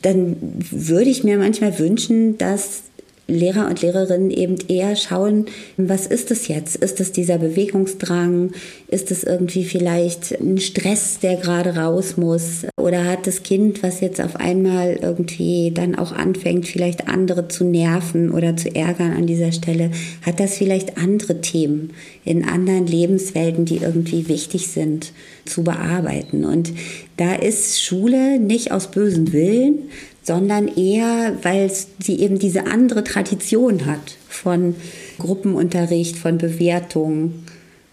[0.03, 0.37] Dann
[0.71, 2.85] würde ich mir manchmal wünschen, dass
[3.35, 6.77] Lehrer und Lehrerinnen eben eher schauen, was ist es jetzt?
[6.77, 8.53] Ist es dieser Bewegungsdrang?
[8.88, 12.66] Ist es irgendwie vielleicht ein Stress, der gerade raus muss?
[12.77, 17.64] Oder hat das Kind, was jetzt auf einmal irgendwie dann auch anfängt, vielleicht andere zu
[17.64, 19.90] nerven oder zu ärgern an dieser Stelle,
[20.23, 21.90] hat das vielleicht andere Themen
[22.25, 25.12] in anderen Lebenswelten, die irgendwie wichtig sind
[25.45, 26.45] zu bearbeiten?
[26.45, 26.73] Und
[27.16, 29.90] da ist Schule nicht aus bösen Willen,
[30.23, 34.75] sondern eher, weil sie eben diese andere Tradition hat von
[35.19, 37.35] Gruppenunterricht, von Bewertung.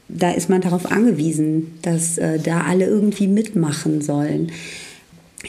[0.09, 4.51] Da ist man darauf angewiesen, dass äh, da alle irgendwie mitmachen sollen.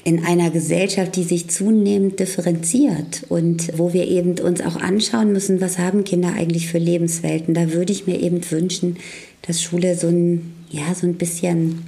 [0.05, 5.61] In einer Gesellschaft, die sich zunehmend differenziert und wo wir eben uns auch anschauen müssen,
[5.61, 8.99] was haben Kinder eigentlich für Lebenswelten, da würde ich mir eben wünschen,
[9.43, 11.83] dass Schule so ein, ja, so ein bisschen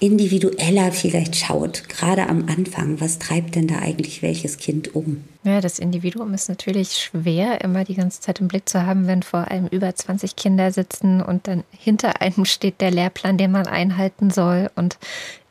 [0.00, 5.24] individueller vielleicht schaut, gerade am Anfang, was treibt denn da eigentlich welches Kind um?
[5.42, 9.22] Ja, das Individuum ist natürlich schwer, immer die ganze Zeit im Blick zu haben, wenn
[9.22, 13.66] vor allem über 20 Kinder sitzen und dann hinter einem steht der Lehrplan, den man
[13.66, 14.98] einhalten soll und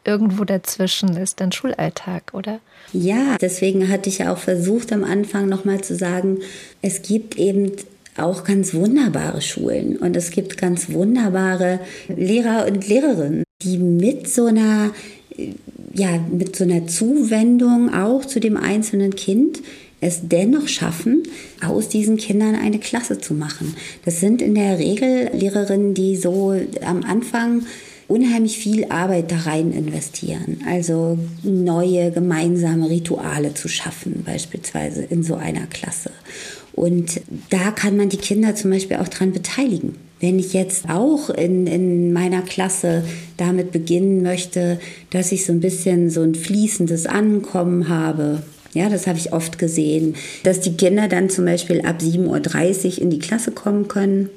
[0.05, 2.62] irgendwo dazwischen ist dann Schulalltag, oder?
[2.93, 6.39] Ja, deswegen hatte ich ja auch versucht am Anfang nochmal zu sagen,
[6.81, 7.73] es gibt eben
[8.17, 14.45] auch ganz wunderbare Schulen und es gibt ganz wunderbare Lehrer und Lehrerinnen, die mit so
[14.45, 14.91] einer
[15.93, 19.62] ja, mit so einer Zuwendung auch zu dem einzelnen Kind
[19.99, 21.23] es dennoch schaffen,
[21.65, 23.75] aus diesen Kindern eine Klasse zu machen.
[24.06, 26.53] Das sind in der Regel Lehrerinnen, die so
[26.86, 27.63] am Anfang
[28.08, 30.62] unheimlich viel Arbeit da rein investieren.
[30.67, 36.12] Also neue gemeinsame Rituale zu schaffen, beispielsweise in so einer Klasse.
[36.77, 39.95] Und da kann man die Kinder zum Beispiel auch dran beteiligen.
[40.19, 43.03] Wenn ich jetzt auch in, in meiner Klasse
[43.35, 49.07] damit beginnen möchte, dass ich so ein bisschen so ein fließendes Ankommen habe, ja, das
[49.07, 50.13] habe ich oft gesehen,
[50.43, 54.29] dass die Kinder dann zum Beispiel ab 7.30 Uhr in die Klasse kommen können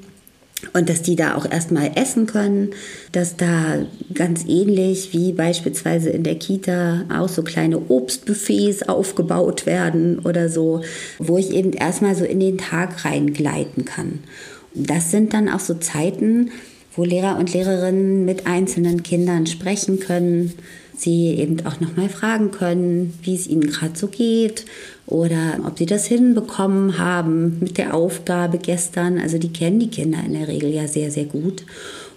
[0.73, 2.71] und dass die da auch erstmal essen können,
[3.11, 10.19] dass da ganz ähnlich wie beispielsweise in der Kita auch so kleine Obstbuffets aufgebaut werden
[10.19, 10.81] oder so,
[11.19, 14.19] wo ich eben erstmal so in den Tag reingleiten kann.
[14.73, 16.51] Das sind dann auch so Zeiten,
[16.95, 20.53] wo Lehrer und Lehrerinnen mit einzelnen Kindern sprechen können,
[20.95, 24.65] sie eben auch nochmal fragen können, wie es ihnen gerade so geht
[25.07, 29.19] oder ob sie das hinbekommen haben mit der Aufgabe gestern.
[29.19, 31.65] Also die kennen die Kinder in der Regel ja sehr, sehr gut.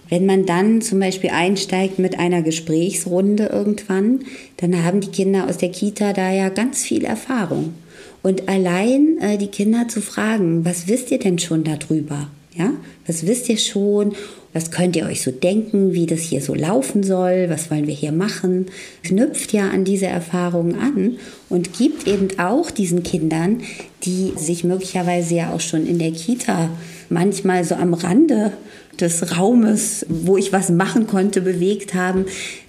[0.09, 4.19] Wenn man dann zum Beispiel einsteigt mit einer Gesprächsrunde irgendwann,
[4.57, 7.73] dann haben die Kinder aus der Kita da ja ganz viel Erfahrung.
[8.21, 12.29] Und allein äh, die Kinder zu fragen, was wisst ihr denn schon darüber?
[12.55, 12.71] Ja,
[13.05, 14.13] was wisst ihr schon?
[14.55, 17.49] Was könnt ihr euch so denken, wie das hier so laufen soll?
[17.49, 18.67] Was wollen wir hier machen?
[19.03, 21.17] Knüpft ja an diese Erfahrungen an
[21.49, 23.63] und gibt eben auch diesen Kindern,
[24.03, 26.69] die sich möglicherweise ja auch schon in der Kita
[27.09, 28.53] manchmal so am Rande
[28.97, 32.23] des Raumes, wo ich was machen konnte, bewegt haben,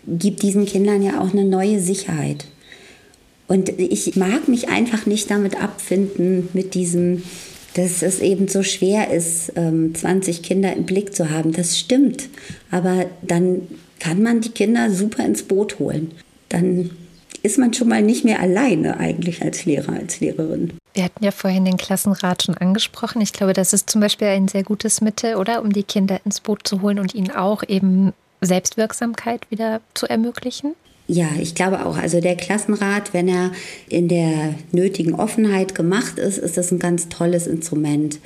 [0.08, 2.46] gibt diesen Kindern ja auch eine neue Sicherheit.
[3.46, 7.22] Und ich mag mich einfach nicht damit abfinden, mit diesem
[7.76, 11.52] dass es eben so schwer ist, 20 ähm, Kinder im Blick zu haben.
[11.52, 12.28] Das stimmt.
[12.70, 13.68] Aber dann
[14.00, 16.12] kann man die Kinder super ins Boot holen.
[16.48, 16.90] Dann
[17.42, 20.72] ist man schon mal nicht mehr alleine eigentlich als Lehrer, als Lehrerin.
[20.94, 23.20] Wir hatten ja vorhin den Klassenrat schon angesprochen.
[23.20, 25.60] Ich glaube, das ist zum Beispiel ein sehr gutes Mittel, oder?
[25.60, 30.74] Um die Kinder ins Boot zu holen und ihnen auch eben Selbstwirksamkeit wieder zu ermöglichen.
[31.08, 31.96] Ja, ich glaube auch.
[31.96, 33.52] Also der Klassenrat, wenn er
[33.88, 38.18] in der nötigen Offenheit gemacht ist, ist das ein ganz tolles Instrument,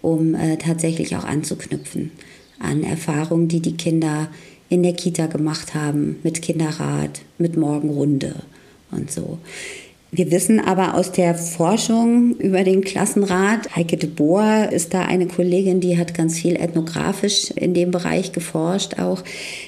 [0.00, 2.12] um äh, tatsächlich auch anzuknüpfen
[2.60, 4.28] an Erfahrungen, die die Kinder
[4.68, 8.36] in der Kita gemacht haben, mit Kinderrat, mit Morgenrunde
[8.92, 9.38] und so.
[10.12, 15.28] Wir wissen aber aus der Forschung über den Klassenrat, Heike de Boer ist da eine
[15.28, 19.22] Kollegin, die hat ganz viel ethnografisch in dem Bereich geforscht auch.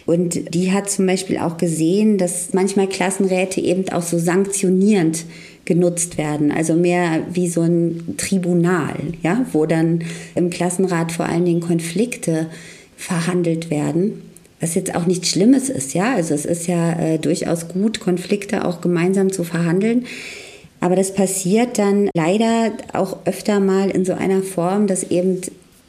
[0.05, 5.25] Und die hat zum Beispiel auch gesehen, dass manchmal Klassenräte eben auch so sanktionierend
[5.65, 10.03] genutzt werden, also mehr wie so ein Tribunal, ja, wo dann
[10.35, 12.49] im Klassenrat vor allen Dingen Konflikte
[12.97, 14.32] verhandelt werden
[14.63, 16.15] was jetzt auch nichts Schlimmes ist, ja.
[16.15, 20.07] Also es ist ja äh, durchaus gut, Konflikte auch gemeinsam zu verhandeln.
[20.81, 25.41] Aber das passiert dann leider auch öfter mal in so einer Form, dass eben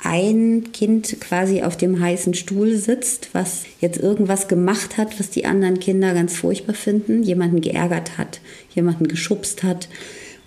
[0.04, 5.46] ein Kind quasi auf dem heißen Stuhl sitzt, was jetzt irgendwas gemacht hat, was die
[5.46, 8.42] anderen Kinder ganz furchtbar finden, jemanden geärgert hat,
[8.76, 9.88] jemanden geschubst hat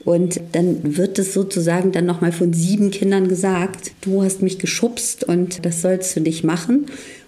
[0.07, 5.25] Und dann wird es sozusagen dann nochmal von sieben Kindern gesagt, du hast mich geschubst
[5.25, 6.87] und das sollst du nicht machen.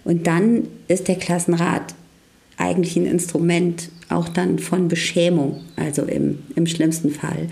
[0.09, 1.93] Und dann ist der Klassenrat
[2.57, 7.47] eigentlich ein Instrument auch dann von Beschämung, also im, im schlimmsten Fall.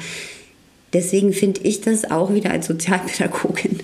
[0.91, 3.82] Deswegen finde ich das auch wieder als Sozialpädagogin,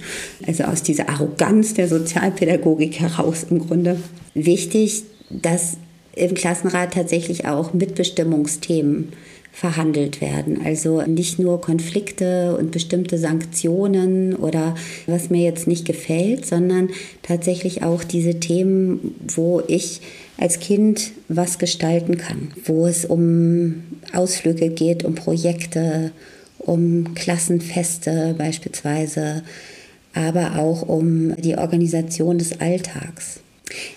[0.48, 4.00] also aus dieser Arroganz der Sozialpädagogik heraus im Grunde,
[4.34, 5.78] wichtig, dass
[6.16, 9.14] im Klassenrat tatsächlich auch Mitbestimmungsthemen
[9.54, 10.62] verhandelt werden.
[10.66, 14.74] Also nicht nur Konflikte und bestimmte Sanktionen oder
[15.06, 16.90] was mir jetzt nicht gefällt, sondern
[17.22, 20.02] tatsächlich auch diese Themen, wo ich
[20.38, 26.12] als Kind was gestalten kann, wo es um Ausflüge geht, um Projekte,
[26.58, 29.44] um Klassenfeste beispielsweise,
[30.16, 33.40] aber auch um die Organisation des Alltags.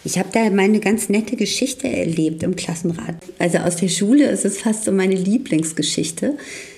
[0.04, 3.16] Ich habe da meine ganz nette Geschichte erlebt im Klassenrat.
[3.38, 6.36] Also aus der Schule ist es fast so meine Lieblingsgeschichte,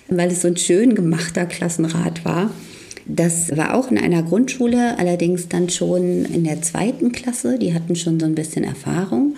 [0.09, 2.51] weil es so ein schön gemachter Klassenrat war.
[3.07, 7.59] Das war auch in einer Grundschule, allerdings dann schon in der zweiten Klasse.
[7.59, 9.37] Die hatten schon so ein bisschen Erfahrung.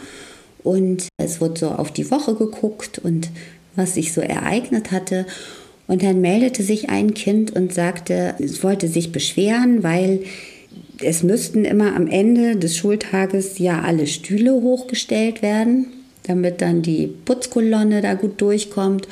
[0.62, 3.31] Und es wurde so auf die Woche geguckt und
[3.77, 5.27] was sich so ereignet hatte.
[5.87, 10.20] Und dann meldete sich ein Kind und sagte, es wollte sich beschweren, weil
[11.02, 15.86] es müssten immer am Ende des Schultages ja alle Stühle hochgestellt werden,
[16.24, 19.08] damit dann die Putzkolonne da gut durchkommt.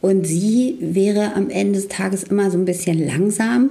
[0.00, 3.70] Und sie wäre am Ende des Tages immer so ein bisschen langsam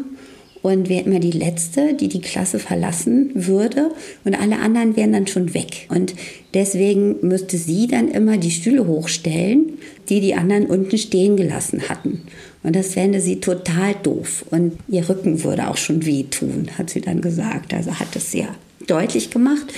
[0.61, 3.91] und wäre immer die Letzte, die die Klasse verlassen würde.
[4.23, 5.87] Und alle anderen wären dann schon weg.
[5.89, 6.13] Und
[6.53, 9.77] deswegen müsste sie dann immer die Stühle hochstellen,
[10.09, 12.21] die die anderen unten stehen gelassen hatten.
[12.63, 14.45] Und das fände sie total doof.
[14.51, 17.73] Und ihr Rücken würde auch schon wehtun, hat sie dann gesagt.
[17.73, 18.49] Also hat es sehr
[18.87, 19.73] deutlich gemacht.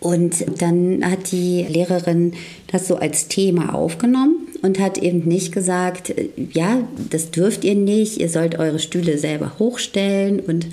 [0.00, 2.34] Und dann hat die Lehrerin
[2.66, 6.14] das so als Thema aufgenommen und hat eben nicht gesagt,
[6.52, 10.66] ja, das dürft ihr nicht, ihr sollt eure Stühle selber hochstellen und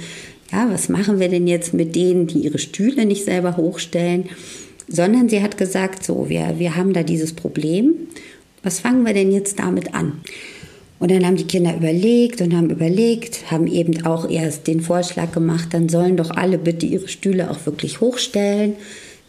[0.51, 4.25] ja, was machen wir denn jetzt mit denen, die ihre Stühle nicht selber hochstellen,
[4.89, 7.93] sondern sie hat gesagt, so, wir, wir haben da dieses Problem,
[8.63, 10.21] was fangen wir denn jetzt damit an?
[11.01, 15.31] Und dann haben die Kinder überlegt und haben überlegt, haben eben auch erst den Vorschlag
[15.31, 18.75] gemacht, dann sollen doch alle bitte ihre Stühle auch wirklich hochstellen.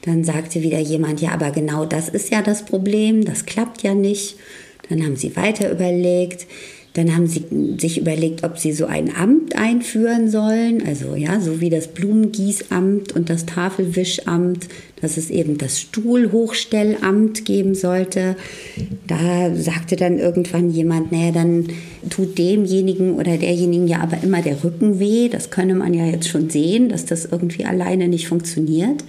[0.03, 3.95] Dann sagte wieder jemand, ja, aber genau das ist ja das Problem, das klappt ja
[3.95, 4.37] nicht.
[4.91, 6.47] Dann haben sie weiter überlegt.
[6.95, 7.45] Dann haben sie
[7.79, 13.13] sich überlegt, ob sie so ein Amt einführen sollen, also ja, so wie das Blumengießamt
[13.13, 14.69] und das Tafelwischamt,
[15.01, 18.37] dass es eben das Stuhlhochstellamt geben sollte.
[19.07, 21.69] Da sagte dann irgendwann jemand, naja, dann
[22.11, 25.31] tut demjenigen oder derjenigen ja aber immer der Rücken weh.
[25.31, 29.03] Das könne man ja jetzt schon sehen, dass das irgendwie alleine nicht funktioniert.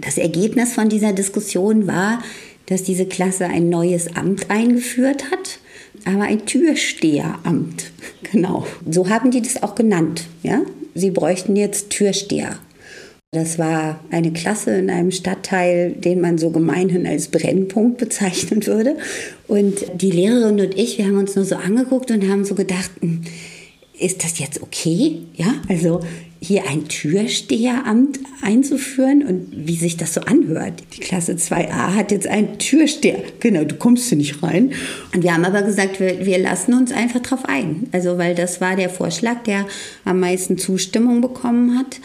[0.00, 2.22] Das Ergebnis von dieser Diskussion war,
[2.66, 5.58] dass diese Klasse ein neues Amt eingeführt hat
[6.04, 7.90] aber ein Türsteheramt.
[8.30, 8.66] Genau.
[8.86, 10.26] So haben die das auch genannt.
[10.42, 10.60] Ja?
[10.94, 12.58] Sie bräuchten jetzt Türsteher.
[13.30, 18.96] Das war eine Klasse in einem Stadtteil, den man so gemeinhin als Brennpunkt bezeichnen würde.
[19.46, 22.90] Und die Lehrerin und ich, wir haben uns nur so angeguckt und haben so gedacht,
[23.00, 23.22] hm,
[23.98, 25.18] ist das jetzt okay?
[25.34, 26.00] Ja, also
[26.40, 30.74] hier ein Türsteheramt einzuführen und wie sich das so anhört.
[30.96, 33.22] Die Klasse 2a hat jetzt einen Türsteher.
[33.40, 34.72] Genau, du kommst hier nicht rein.
[35.12, 37.88] Und wir haben aber gesagt, wir, wir lassen uns einfach drauf ein.
[37.90, 39.66] Also, weil das war der Vorschlag, der
[40.04, 42.00] am meisten Zustimmung bekommen hat.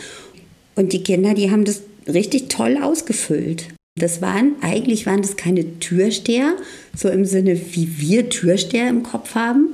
[0.76, 3.68] Und die Kinder, die haben das richtig toll ausgefüllt.
[4.00, 6.56] Das waren, eigentlich waren das keine Türsteher,
[6.96, 9.68] so im Sinne, wie wir Türsteher im Kopf haben,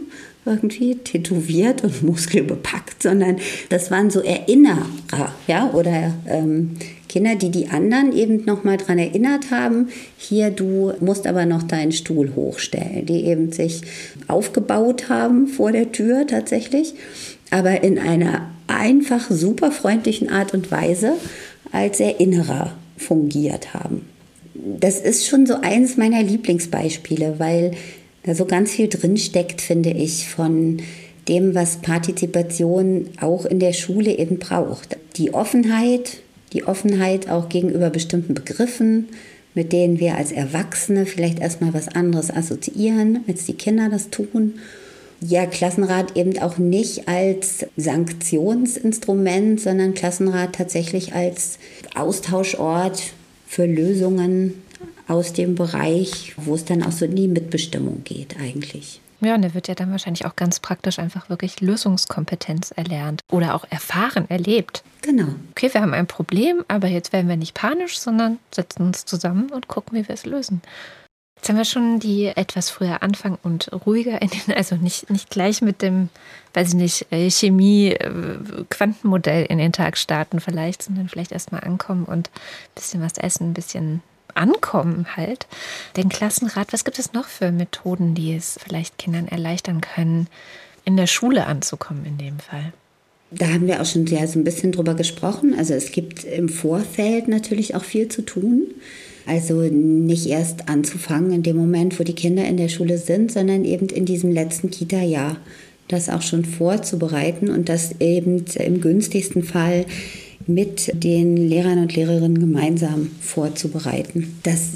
[0.45, 3.37] irgendwie tätowiert und muskelbepackt, sondern
[3.69, 6.75] das waren so Erinnerer, ja, oder ähm,
[7.07, 11.63] Kinder, die die anderen eben noch mal daran erinnert haben, hier, du musst aber noch
[11.63, 13.81] deinen Stuhl hochstellen, die eben sich
[14.27, 16.93] aufgebaut haben vor der Tür tatsächlich,
[17.49, 21.13] aber in einer einfach super freundlichen Art und Weise
[21.71, 24.07] als Erinnerer fungiert haben.
[24.79, 27.71] Das ist schon so eines meiner Lieblingsbeispiele, weil
[28.29, 30.77] da so ganz viel drinsteckt, finde ich, von
[31.27, 34.97] dem, was Partizipation auch in der Schule eben braucht.
[35.15, 36.17] Die Offenheit,
[36.53, 39.07] die Offenheit auch gegenüber bestimmten Begriffen,
[39.55, 44.59] mit denen wir als Erwachsene vielleicht erstmal was anderes assoziieren, als die Kinder das tun.
[45.21, 51.57] Ja, Klassenrat eben auch nicht als Sanktionsinstrument, sondern Klassenrat tatsächlich als
[51.95, 53.01] Austauschort
[53.47, 54.53] für Lösungen
[55.09, 59.01] aus dem Bereich, wo es dann auch so in die Mitbestimmung geht eigentlich.
[59.21, 63.53] Ja, und er wird ja dann wahrscheinlich auch ganz praktisch einfach wirklich Lösungskompetenz erlernt oder
[63.53, 64.83] auch erfahren, erlebt.
[65.01, 65.35] Genau.
[65.51, 69.49] Okay, wir haben ein Problem, aber jetzt werden wir nicht panisch, sondern setzen uns zusammen
[69.51, 70.61] und gucken, wie wir es lösen.
[71.35, 75.29] Jetzt haben wir schon die etwas früher anfangen und ruhiger in den, also nicht, nicht
[75.29, 76.09] gleich mit dem,
[76.53, 78.11] weiß ich nicht, äh, Chemie, äh,
[78.69, 83.51] Quantenmodell in den Tag starten vielleicht, sondern vielleicht erstmal ankommen und ein bisschen was essen,
[83.51, 84.01] ein bisschen
[84.39, 85.47] ankommen halt.
[85.97, 90.27] Den Klassenrat, was gibt es noch für Methoden, die es vielleicht Kindern erleichtern können,
[90.85, 92.73] in der Schule anzukommen in dem Fall?
[93.31, 95.53] Da haben wir auch schon ja, so ein bisschen drüber gesprochen.
[95.57, 98.67] Also es gibt im Vorfeld natürlich auch viel zu tun.
[99.27, 103.63] Also nicht erst anzufangen in dem Moment, wo die Kinder in der Schule sind, sondern
[103.65, 105.37] eben in diesem letzten Kita-Jahr
[105.87, 109.85] das auch schon vorzubereiten und das eben im günstigsten Fall
[110.49, 114.35] mit den Lehrern und Lehrerinnen gemeinsam vorzubereiten.
[114.43, 114.71] Das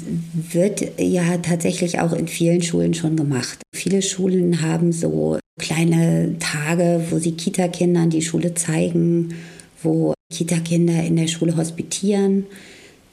[0.52, 3.58] wird ja tatsächlich auch in vielen Schulen schon gemacht.
[3.74, 9.34] Viele Schulen haben so kleine Tage, wo sie Kita-Kindern die Schule zeigen,
[9.82, 12.46] wo Kita-Kinder in der Schule hospitieren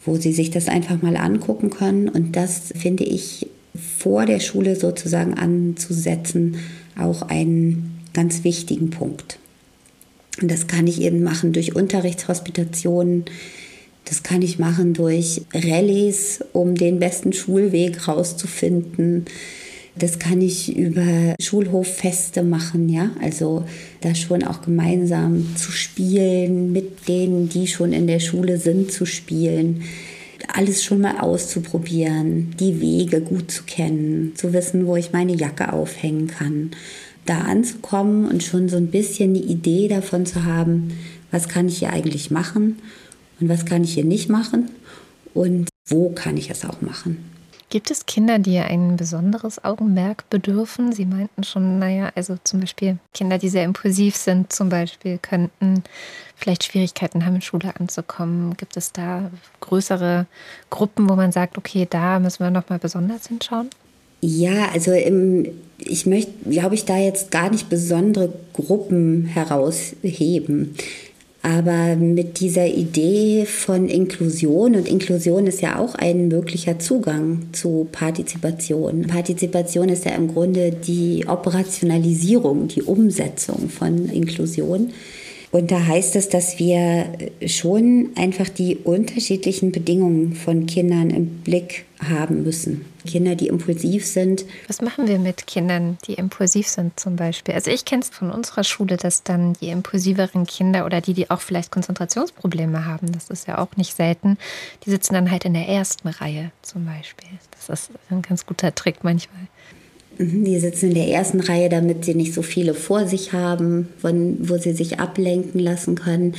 [0.05, 2.09] wo sie sich das einfach mal angucken können.
[2.09, 6.57] Und das finde ich vor der Schule sozusagen anzusetzen
[6.97, 9.39] auch einen ganz wichtigen Punkt.
[10.39, 13.25] Und das kann ich eben machen durch Unterrichtshospitationen.
[14.05, 19.25] Das kann ich machen durch Rallyes, um den besten Schulweg rauszufinden.
[19.95, 23.11] Das kann ich über Schulhoffeste machen, ja.
[23.21, 23.65] Also
[23.99, 29.05] da schon auch gemeinsam zu spielen, mit denen, die schon in der Schule sind, zu
[29.05, 29.83] spielen.
[30.53, 35.71] Alles schon mal auszuprobieren, die Wege gut zu kennen, zu wissen, wo ich meine Jacke
[35.71, 36.71] aufhängen kann.
[37.25, 40.97] Da anzukommen und schon so ein bisschen die Idee davon zu haben,
[41.31, 42.79] was kann ich hier eigentlich machen
[43.39, 44.69] und was kann ich hier nicht machen
[45.33, 47.31] und wo kann ich es auch machen.
[47.71, 50.91] Gibt es Kinder, die ein besonderes Augenmerk bedürfen?
[50.91, 55.81] Sie meinten schon, naja, also zum Beispiel Kinder, die sehr impulsiv sind, zum Beispiel, könnten
[56.35, 58.57] vielleicht Schwierigkeiten haben, in Schule anzukommen.
[58.57, 60.25] Gibt es da größere
[60.69, 63.69] Gruppen, wo man sagt, okay, da müssen wir nochmal besonders hinschauen?
[64.21, 65.47] Ja, also im,
[65.79, 70.75] ich möchte, glaube ich, da jetzt gar nicht besondere Gruppen herausheben.
[71.43, 77.87] Aber mit dieser Idee von Inklusion, und Inklusion ist ja auch ein möglicher Zugang zu
[77.91, 79.07] Partizipation.
[79.07, 84.91] Partizipation ist ja im Grunde die Operationalisierung, die Umsetzung von Inklusion.
[85.51, 87.05] Und da heißt es, dass wir
[87.47, 92.85] schon einfach die unterschiedlichen Bedingungen von Kindern im Blick haben müssen.
[93.05, 94.45] Kinder, die impulsiv sind.
[94.67, 97.53] Was machen wir mit Kindern, die impulsiv sind zum Beispiel?
[97.53, 101.29] Also ich kenne es von unserer Schule, dass dann die impulsiveren Kinder oder die, die
[101.29, 104.37] auch vielleicht Konzentrationsprobleme haben, das ist ja auch nicht selten,
[104.85, 107.29] die sitzen dann halt in der ersten Reihe zum Beispiel.
[107.51, 109.47] Das ist ein ganz guter Trick manchmal.
[110.17, 113.89] Mhm, die sitzen in der ersten Reihe, damit sie nicht so viele vor sich haben,
[114.01, 116.35] wo sie sich ablenken lassen können.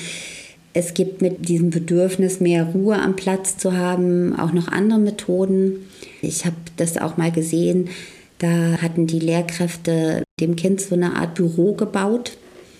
[0.74, 5.86] Es gibt mit diesem Bedürfnis, mehr Ruhe am Platz zu haben, auch noch andere Methoden.
[6.22, 7.90] Ich habe das auch mal gesehen.
[8.38, 12.32] Da hatten die Lehrkräfte dem Kind so eine Art Büro gebaut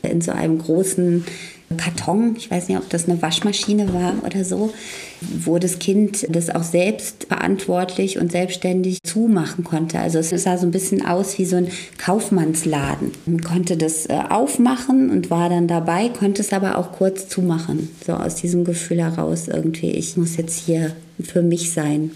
[0.02, 1.24] in so einem großen
[1.72, 4.72] Karton, ich weiß nicht, ob das eine Waschmaschine war oder so,
[5.20, 9.98] wo das Kind das auch selbst verantwortlich und selbstständig zumachen konnte.
[9.98, 11.68] Also es sah so ein bisschen aus wie so ein
[11.98, 13.12] Kaufmannsladen.
[13.26, 17.88] Man konnte das äh, aufmachen und war dann dabei, konnte es aber auch kurz zumachen.
[18.04, 22.12] So aus diesem Gefühl heraus irgendwie, ich muss jetzt hier für mich sein.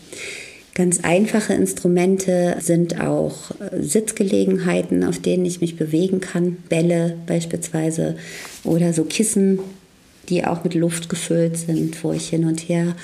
[0.77, 6.59] Ganz einfache Instrumente sind auch äh, Sitzgelegenheiten, auf denen ich mich bewegen kann.
[6.69, 8.17] Bälle beispielsweise
[8.63, 9.59] oder so Kissen,
[10.29, 12.95] die auch mit Luft gefüllt sind, wo ich hin und her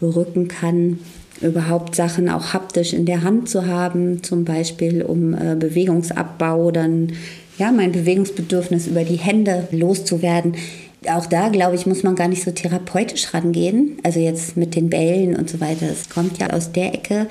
[0.00, 1.00] rücken kann.
[1.40, 7.14] Überhaupt Sachen auch haptisch in der Hand zu haben, zum Beispiel um äh, Bewegungsabbau, dann
[7.58, 10.54] ja, mein Bewegungsbedürfnis über die Hände loszuwerden
[11.06, 13.98] auch da, glaube ich, muss man gar nicht so therapeutisch rangehen.
[14.02, 15.86] Also jetzt mit den Bällen und so weiter.
[15.90, 17.28] Es kommt ja aus der Ecke,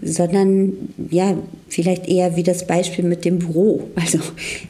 [0.00, 0.74] sondern
[1.10, 1.36] ja,
[1.68, 3.88] vielleicht eher wie das Beispiel mit dem Büro.
[3.96, 4.18] Also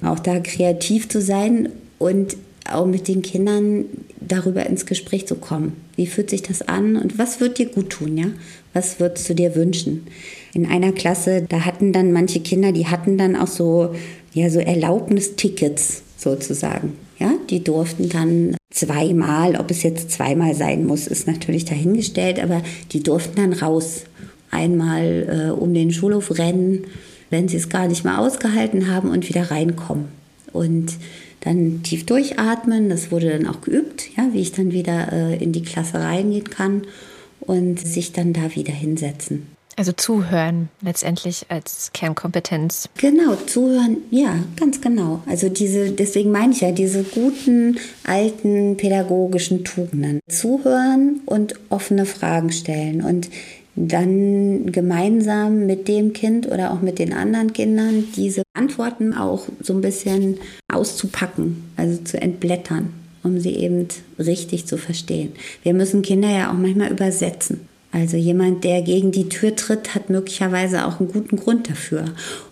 [0.03, 2.37] auch da kreativ zu sein und
[2.71, 3.87] auch mit den Kindern
[4.21, 5.73] darüber ins Gespräch zu kommen.
[5.97, 8.27] Wie fühlt sich das an und was wird dir gut tun, ja?
[8.73, 10.07] Was würdest du dir wünschen?
[10.55, 13.95] In einer Klasse, da hatten dann manche Kinder, die hatten dann auch so,
[14.33, 16.95] ja, so Erlaubnistickets sozusagen.
[17.19, 22.63] Ja, die durften dann zweimal, ob es jetzt zweimal sein muss, ist natürlich dahingestellt, aber
[22.93, 24.05] die durften dann raus.
[24.51, 26.85] Einmal äh, um den Schulhof rennen,
[27.31, 30.07] wenn sie es gar nicht mehr ausgehalten haben und wieder reinkommen.
[30.53, 30.95] Und
[31.41, 35.53] dann tief durchatmen, das wurde dann auch geübt, ja, wie ich dann wieder äh, in
[35.53, 36.83] die Klasse reingehen kann
[37.41, 39.58] und sich dann da wieder hinsetzen.
[39.79, 42.89] Also zuhören letztendlich als Kernkompetenz.
[42.97, 45.23] Genau, zuhören, ja, ganz genau.
[45.27, 50.19] Also diese, deswegen meine ich ja, diese guten, alten pädagogischen Tugenden.
[50.29, 53.03] Zuhören und offene Fragen stellen.
[53.03, 53.31] Und
[53.77, 59.75] dann gemeinsam mit dem Kind oder auch mit den anderen Kindern diese Antworten auch so
[59.75, 63.87] ein bisschen auszupacken, also zu entblättern, um sie eben
[64.19, 65.35] richtig zu verstehen.
[65.63, 67.69] Wir müssen Kinder ja auch manchmal übersetzen.
[67.91, 72.05] Also jemand, der gegen die Tür tritt, hat möglicherweise auch einen guten Grund dafür.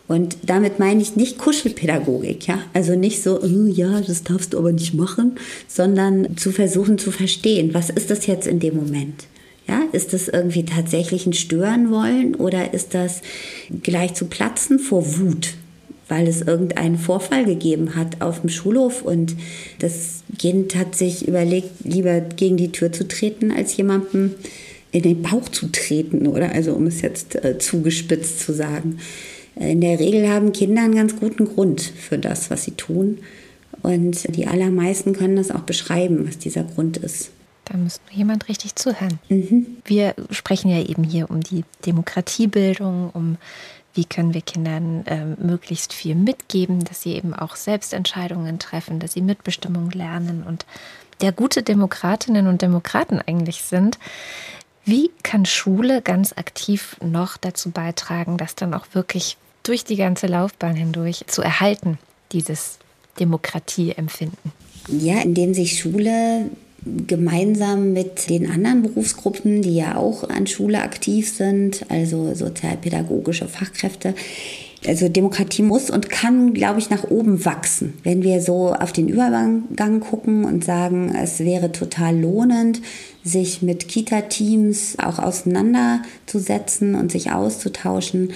[0.09, 2.59] Und damit meine ich nicht Kuschelpädagogik, ja.
[2.72, 5.32] Also nicht so, oh, ja, das darfst du aber nicht machen,
[5.68, 9.26] sondern zu versuchen zu verstehen, was ist das jetzt in dem Moment?
[9.68, 13.20] Ja, ist das irgendwie tatsächlich ein Stören wollen oder ist das
[13.82, 15.55] gleich zu platzen vor Wut,
[16.09, 19.34] weil es irgendeinen Vorfall gegeben hat auf dem Schulhof und
[19.80, 24.37] das Kind hat sich überlegt, lieber gegen die Tür zu treten, als jemandem
[24.97, 26.53] in den Bauch zu treten, oder?
[26.53, 28.99] Also um es jetzt äh, zugespitzt zu sagen.
[29.55, 33.18] In der Regel haben Kinder einen ganz guten Grund für das, was sie tun.
[33.82, 37.30] Und die allermeisten können das auch beschreiben, was dieser Grund ist.
[37.66, 39.18] Da müsste jemand richtig zuhören.
[39.28, 39.66] Mhm.
[39.84, 43.36] Wir sprechen ja eben hier um die Demokratiebildung, um
[43.92, 49.12] wie können wir Kindern äh, möglichst viel mitgeben, dass sie eben auch Selbstentscheidungen treffen, dass
[49.12, 50.64] sie Mitbestimmung lernen und
[51.20, 53.99] der gute Demokratinnen und Demokraten eigentlich sind.
[54.89, 60.28] Wie kann Schule ganz aktiv noch dazu beitragen, dass dann auch wirklich durch die ganze
[60.28, 61.99] Laufbahn hindurch zu erhalten,
[62.30, 62.78] dieses
[63.18, 64.53] Demokratieempfinden?
[64.87, 66.51] Ja, indem sich Schule
[66.84, 74.14] gemeinsam mit den anderen Berufsgruppen, die ja auch an Schule aktiv sind, also sozialpädagogische Fachkräfte,
[74.87, 77.95] also Demokratie muss und kann, glaube ich, nach oben wachsen.
[78.05, 82.80] Wenn wir so auf den Übergang gucken und sagen, es wäre total lohnend,
[83.27, 88.33] sich mit Kita-Teams auch auseinanderzusetzen und sich auszutauschen,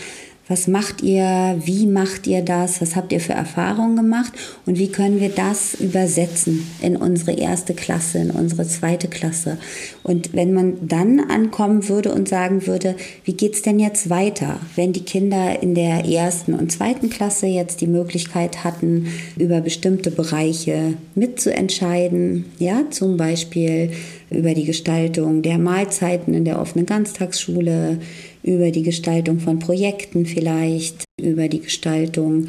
[0.51, 1.61] was macht ihr?
[1.64, 2.80] Wie macht ihr das?
[2.80, 4.32] Was habt ihr für Erfahrungen gemacht?
[4.66, 9.59] Und wie können wir das übersetzen in unsere erste Klasse, in unsere zweite Klasse?
[10.03, 14.93] Und wenn man dann ankommen würde und sagen würde, wie geht's denn jetzt weiter, wenn
[14.93, 19.07] die Kinder in der ersten und zweiten Klasse jetzt die Möglichkeit hatten,
[19.38, 23.93] über bestimmte Bereiche mitzuentscheiden, ja, zum Beispiel
[24.31, 27.99] über die Gestaltung der Mahlzeiten in der offenen Ganztagsschule,
[28.43, 32.47] über die Gestaltung von Projekten vielleicht, über die Gestaltung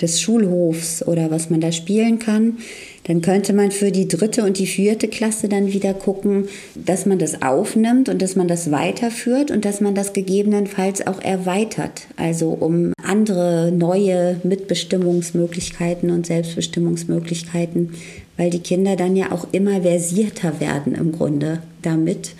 [0.00, 2.58] des Schulhofs oder was man da spielen kann.
[3.04, 7.18] Dann könnte man für die dritte und die vierte Klasse dann wieder gucken, dass man
[7.18, 12.06] das aufnimmt und dass man das weiterführt und dass man das gegebenenfalls auch erweitert.
[12.16, 17.90] Also um andere neue Mitbestimmungsmöglichkeiten und Selbstbestimmungsmöglichkeiten,
[18.36, 22.34] weil die Kinder dann ja auch immer versierter werden im Grunde damit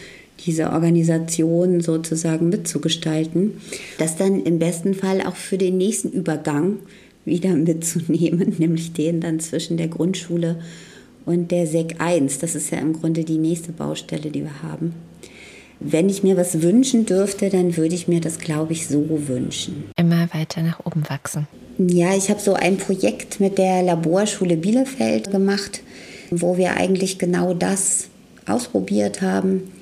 [0.46, 3.52] diese Organisation sozusagen mitzugestalten,
[3.98, 6.76] das dann im besten Fall auch für den nächsten Übergang
[7.24, 10.56] wieder mitzunehmen, nämlich den dann zwischen der Grundschule
[11.24, 12.38] und der SEC 1.
[12.38, 14.94] Das ist ja im Grunde die nächste Baustelle, die wir haben.
[15.86, 19.84] Wenn ich mir was wünschen dürfte, dann würde ich mir das, glaube ich, so wünschen.
[19.96, 21.46] Immer weiter nach oben wachsen.
[21.78, 25.82] Ja, ich habe so ein Projekt mit der Laborschule Bielefeld gemacht,
[26.30, 28.08] wo wir eigentlich genau das
[28.46, 29.72] ausprobiert haben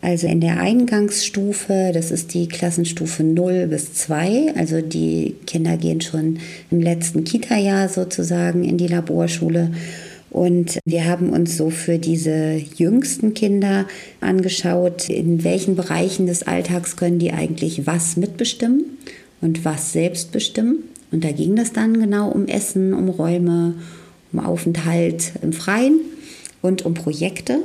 [0.00, 6.00] also in der Eingangsstufe, das ist die Klassenstufe 0 bis 2, also die Kinder gehen
[6.00, 6.38] schon
[6.70, 9.72] im letzten Kita-Jahr sozusagen in die Laborschule.
[10.30, 13.86] Und wir haben uns so für diese jüngsten Kinder
[14.20, 18.84] angeschaut, in welchen Bereichen des Alltags können die eigentlich was mitbestimmen
[19.40, 20.84] und was selbst bestimmen.
[21.10, 23.74] Und da ging das dann genau um Essen, um Räume,
[24.32, 26.00] um Aufenthalt im Freien
[26.60, 27.60] und um Projekte.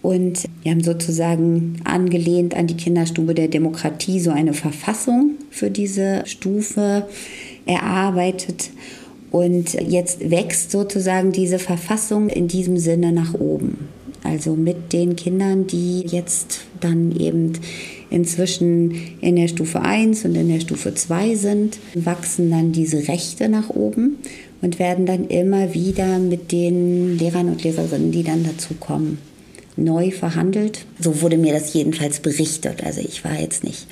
[0.00, 6.22] Und wir haben sozusagen angelehnt an die Kinderstube der Demokratie so eine Verfassung für diese
[6.26, 7.08] Stufe
[7.66, 8.70] erarbeitet.
[9.34, 13.88] Und jetzt wächst sozusagen diese Verfassung in diesem Sinne nach oben.
[14.22, 17.54] Also mit den Kindern, die jetzt dann eben
[18.10, 23.48] inzwischen in der Stufe 1 und in der Stufe 2 sind, wachsen dann diese Rechte
[23.48, 24.18] nach oben
[24.62, 29.18] und werden dann immer wieder mit den Lehrern und Lehrerinnen, die dann dazu kommen,
[29.76, 30.86] neu verhandelt.
[31.00, 32.84] So wurde mir das jedenfalls berichtet.
[32.84, 33.88] Also ich war jetzt nicht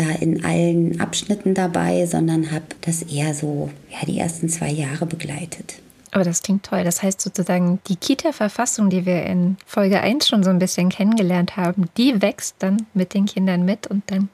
[0.00, 5.06] da in allen Abschnitten dabei, sondern habe das eher so ja, die ersten zwei Jahre
[5.06, 5.76] begleitet.
[6.12, 6.82] Aber das klingt toll.
[6.82, 11.56] Das heißt sozusagen, die Kita-Verfassung, die wir in Folge 1 schon so ein bisschen kennengelernt
[11.56, 14.28] haben, die wächst dann mit den Kindern mit und dann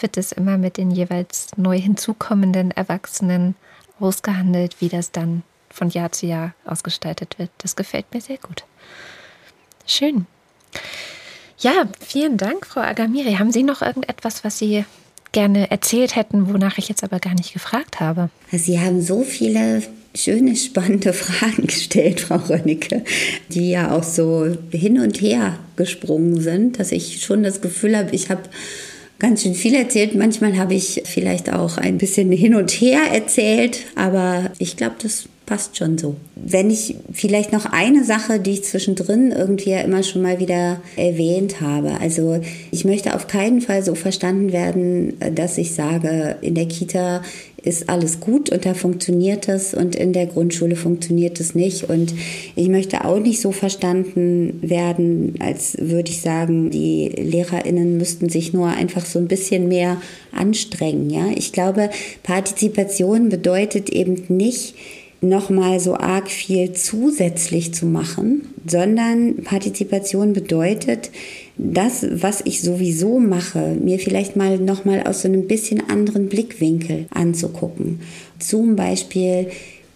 [0.00, 3.54] wird es immer mit den jeweils neu hinzukommenden Erwachsenen
[4.00, 7.50] ausgehandelt, wie das dann von Jahr zu Jahr ausgestaltet wird.
[7.58, 8.64] Das gefällt mir sehr gut.
[9.86, 10.26] Schön.
[11.58, 13.34] Ja, vielen Dank, Frau Agamiri.
[13.34, 14.84] Haben Sie noch irgendetwas, was Sie
[15.32, 18.30] gerne erzählt hätten, wonach ich jetzt aber gar nicht gefragt habe?
[18.52, 19.82] Sie haben so viele
[20.14, 23.04] schöne, spannende Fragen gestellt, Frau Rönnecke,
[23.48, 28.14] die ja auch so hin und her gesprungen sind, dass ich schon das Gefühl habe,
[28.14, 28.42] ich habe
[29.18, 30.14] ganz schön viel erzählt.
[30.14, 35.26] Manchmal habe ich vielleicht auch ein bisschen hin und her erzählt, aber ich glaube, das
[35.46, 36.16] passt schon so.
[36.36, 40.80] Wenn ich vielleicht noch eine Sache, die ich zwischendrin irgendwie ja immer schon mal wieder
[40.96, 42.00] erwähnt habe.
[42.00, 42.40] Also
[42.70, 47.22] ich möchte auf keinen Fall so verstanden werden, dass ich sage, in der Kita
[47.64, 51.88] ist alles gut und da funktioniert es und in der Grundschule funktioniert es nicht.
[51.88, 52.14] Und
[52.56, 58.52] ich möchte auch nicht so verstanden werden, als würde ich sagen, die LehrerInnen müssten sich
[58.52, 60.00] nur einfach so ein bisschen mehr
[60.32, 61.08] anstrengen.
[61.08, 61.28] Ja?
[61.34, 61.88] Ich glaube,
[62.22, 64.74] Partizipation bedeutet eben nicht,
[65.20, 71.10] nochmal so arg viel zusätzlich zu machen, sondern Partizipation bedeutet,
[71.56, 77.06] das, was ich sowieso mache, mir vielleicht mal nochmal aus so einem bisschen anderen Blickwinkel
[77.10, 78.00] anzugucken.
[78.38, 79.48] Zum Beispiel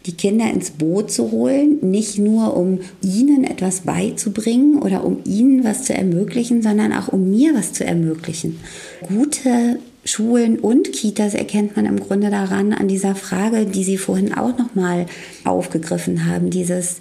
[0.07, 5.64] die Kinder ins Boot zu holen, nicht nur um ihnen etwas beizubringen oder um ihnen
[5.64, 8.59] was zu ermöglichen, sondern auch um mir was zu ermöglichen.
[9.07, 9.79] Gute
[10.09, 14.57] Schulen und Kitas erkennt man im Grunde daran an dieser Frage, die Sie vorhin auch
[14.59, 15.07] noch mal
[15.45, 17.01] aufgegriffen haben, dieses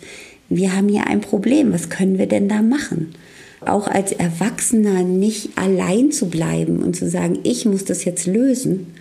[0.49, 3.13] wir haben hier ein Problem, was können wir denn da machen?
[3.65, 8.93] Auch als Erwachsener nicht allein zu bleiben und zu sagen, ich muss das jetzt lösen,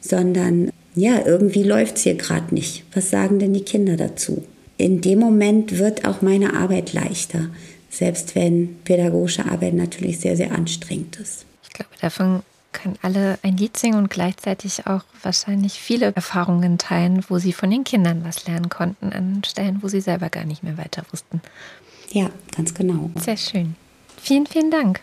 [0.00, 2.84] sondern ja, irgendwie läuft es hier gerade nicht.
[2.94, 4.42] Was sagen denn die Kinder dazu?
[4.76, 7.48] In dem Moment wird auch meine Arbeit leichter,
[7.90, 11.44] selbst wenn pädagogische Arbeit natürlich sehr, sehr anstrengend ist.
[11.62, 12.42] Ich glaube, davon
[12.72, 17.70] können alle ein Lied singen und gleichzeitig auch wahrscheinlich viele Erfahrungen teilen, wo sie von
[17.70, 21.40] den Kindern was lernen konnten, an Stellen, wo sie selber gar nicht mehr weiter wussten.
[22.10, 23.10] Ja, ganz genau.
[23.16, 23.74] Sehr schön.
[24.20, 25.00] Vielen, vielen Dank.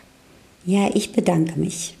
[0.64, 1.96] Ja, ich bedanke mich.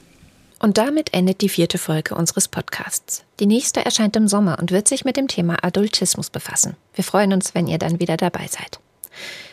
[0.58, 3.24] Und damit endet die vierte Folge unseres Podcasts.
[3.40, 6.76] Die nächste erscheint im Sommer und wird sich mit dem Thema Adultismus befassen.
[6.94, 8.80] Wir freuen uns, wenn ihr dann wieder dabei seid.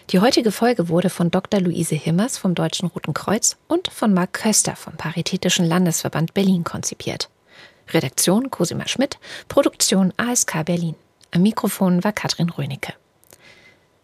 [0.10, 1.62] Die heutige Folge wurde von Dr.
[1.62, 7.30] Luise Himmers vom Deutschen Roten Kreuz und von Marc Köster vom Paritätischen Landesverband Berlin konzipiert.
[7.92, 10.96] Redaktion Cosima Schmidt, Produktion ASK Berlin.
[11.32, 12.94] Am Mikrofon war Katrin Rönecke.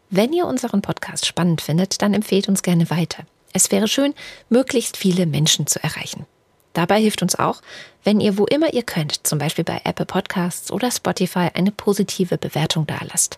[0.09, 3.25] Wenn ihr unseren Podcast spannend findet, dann empfehlt uns gerne weiter.
[3.53, 4.15] Es wäre schön,
[4.49, 6.25] möglichst viele Menschen zu erreichen.
[6.73, 7.61] Dabei hilft uns auch,
[8.03, 12.37] wenn ihr wo immer ihr könnt, zum Beispiel bei Apple Podcasts oder Spotify, eine positive
[12.37, 13.37] Bewertung dalasst.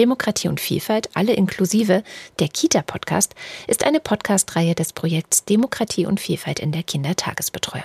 [0.00, 2.02] Demokratie und Vielfalt, alle inklusive,
[2.38, 3.34] der Kita-Podcast,
[3.66, 7.84] ist eine Podcast-Reihe des Projekts Demokratie und Vielfalt in der Kindertagesbetreuung.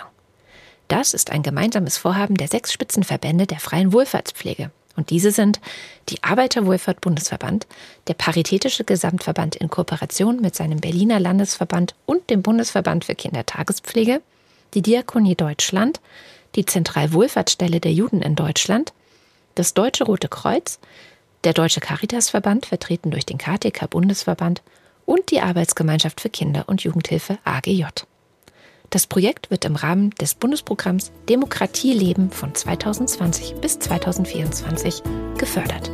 [0.87, 4.71] Das ist ein gemeinsames Vorhaben der sechs Spitzenverbände der freien Wohlfahrtspflege.
[4.95, 5.59] Und diese sind
[6.07, 7.67] die Arbeiterwohlfahrt-Bundesverband,
[8.07, 14.21] der Paritätische Gesamtverband in Kooperation mit seinem Berliner Landesverband und dem Bundesverband für Kindertagespflege,
[14.73, 15.99] die Diakonie Deutschland,
[16.55, 18.93] die Zentralwohlfahrtsstelle der Juden in Deutschland,
[19.55, 20.79] das Deutsche Rote Kreuz,
[21.45, 24.61] der Deutsche Caritasverband, vertreten durch den KTK Bundesverband
[25.05, 27.85] und die Arbeitsgemeinschaft für Kinder- und Jugendhilfe AGJ.
[28.89, 35.03] Das Projekt wird im Rahmen des Bundesprogramms Demokratie leben von 2020 bis 2024
[35.37, 35.91] gefördert.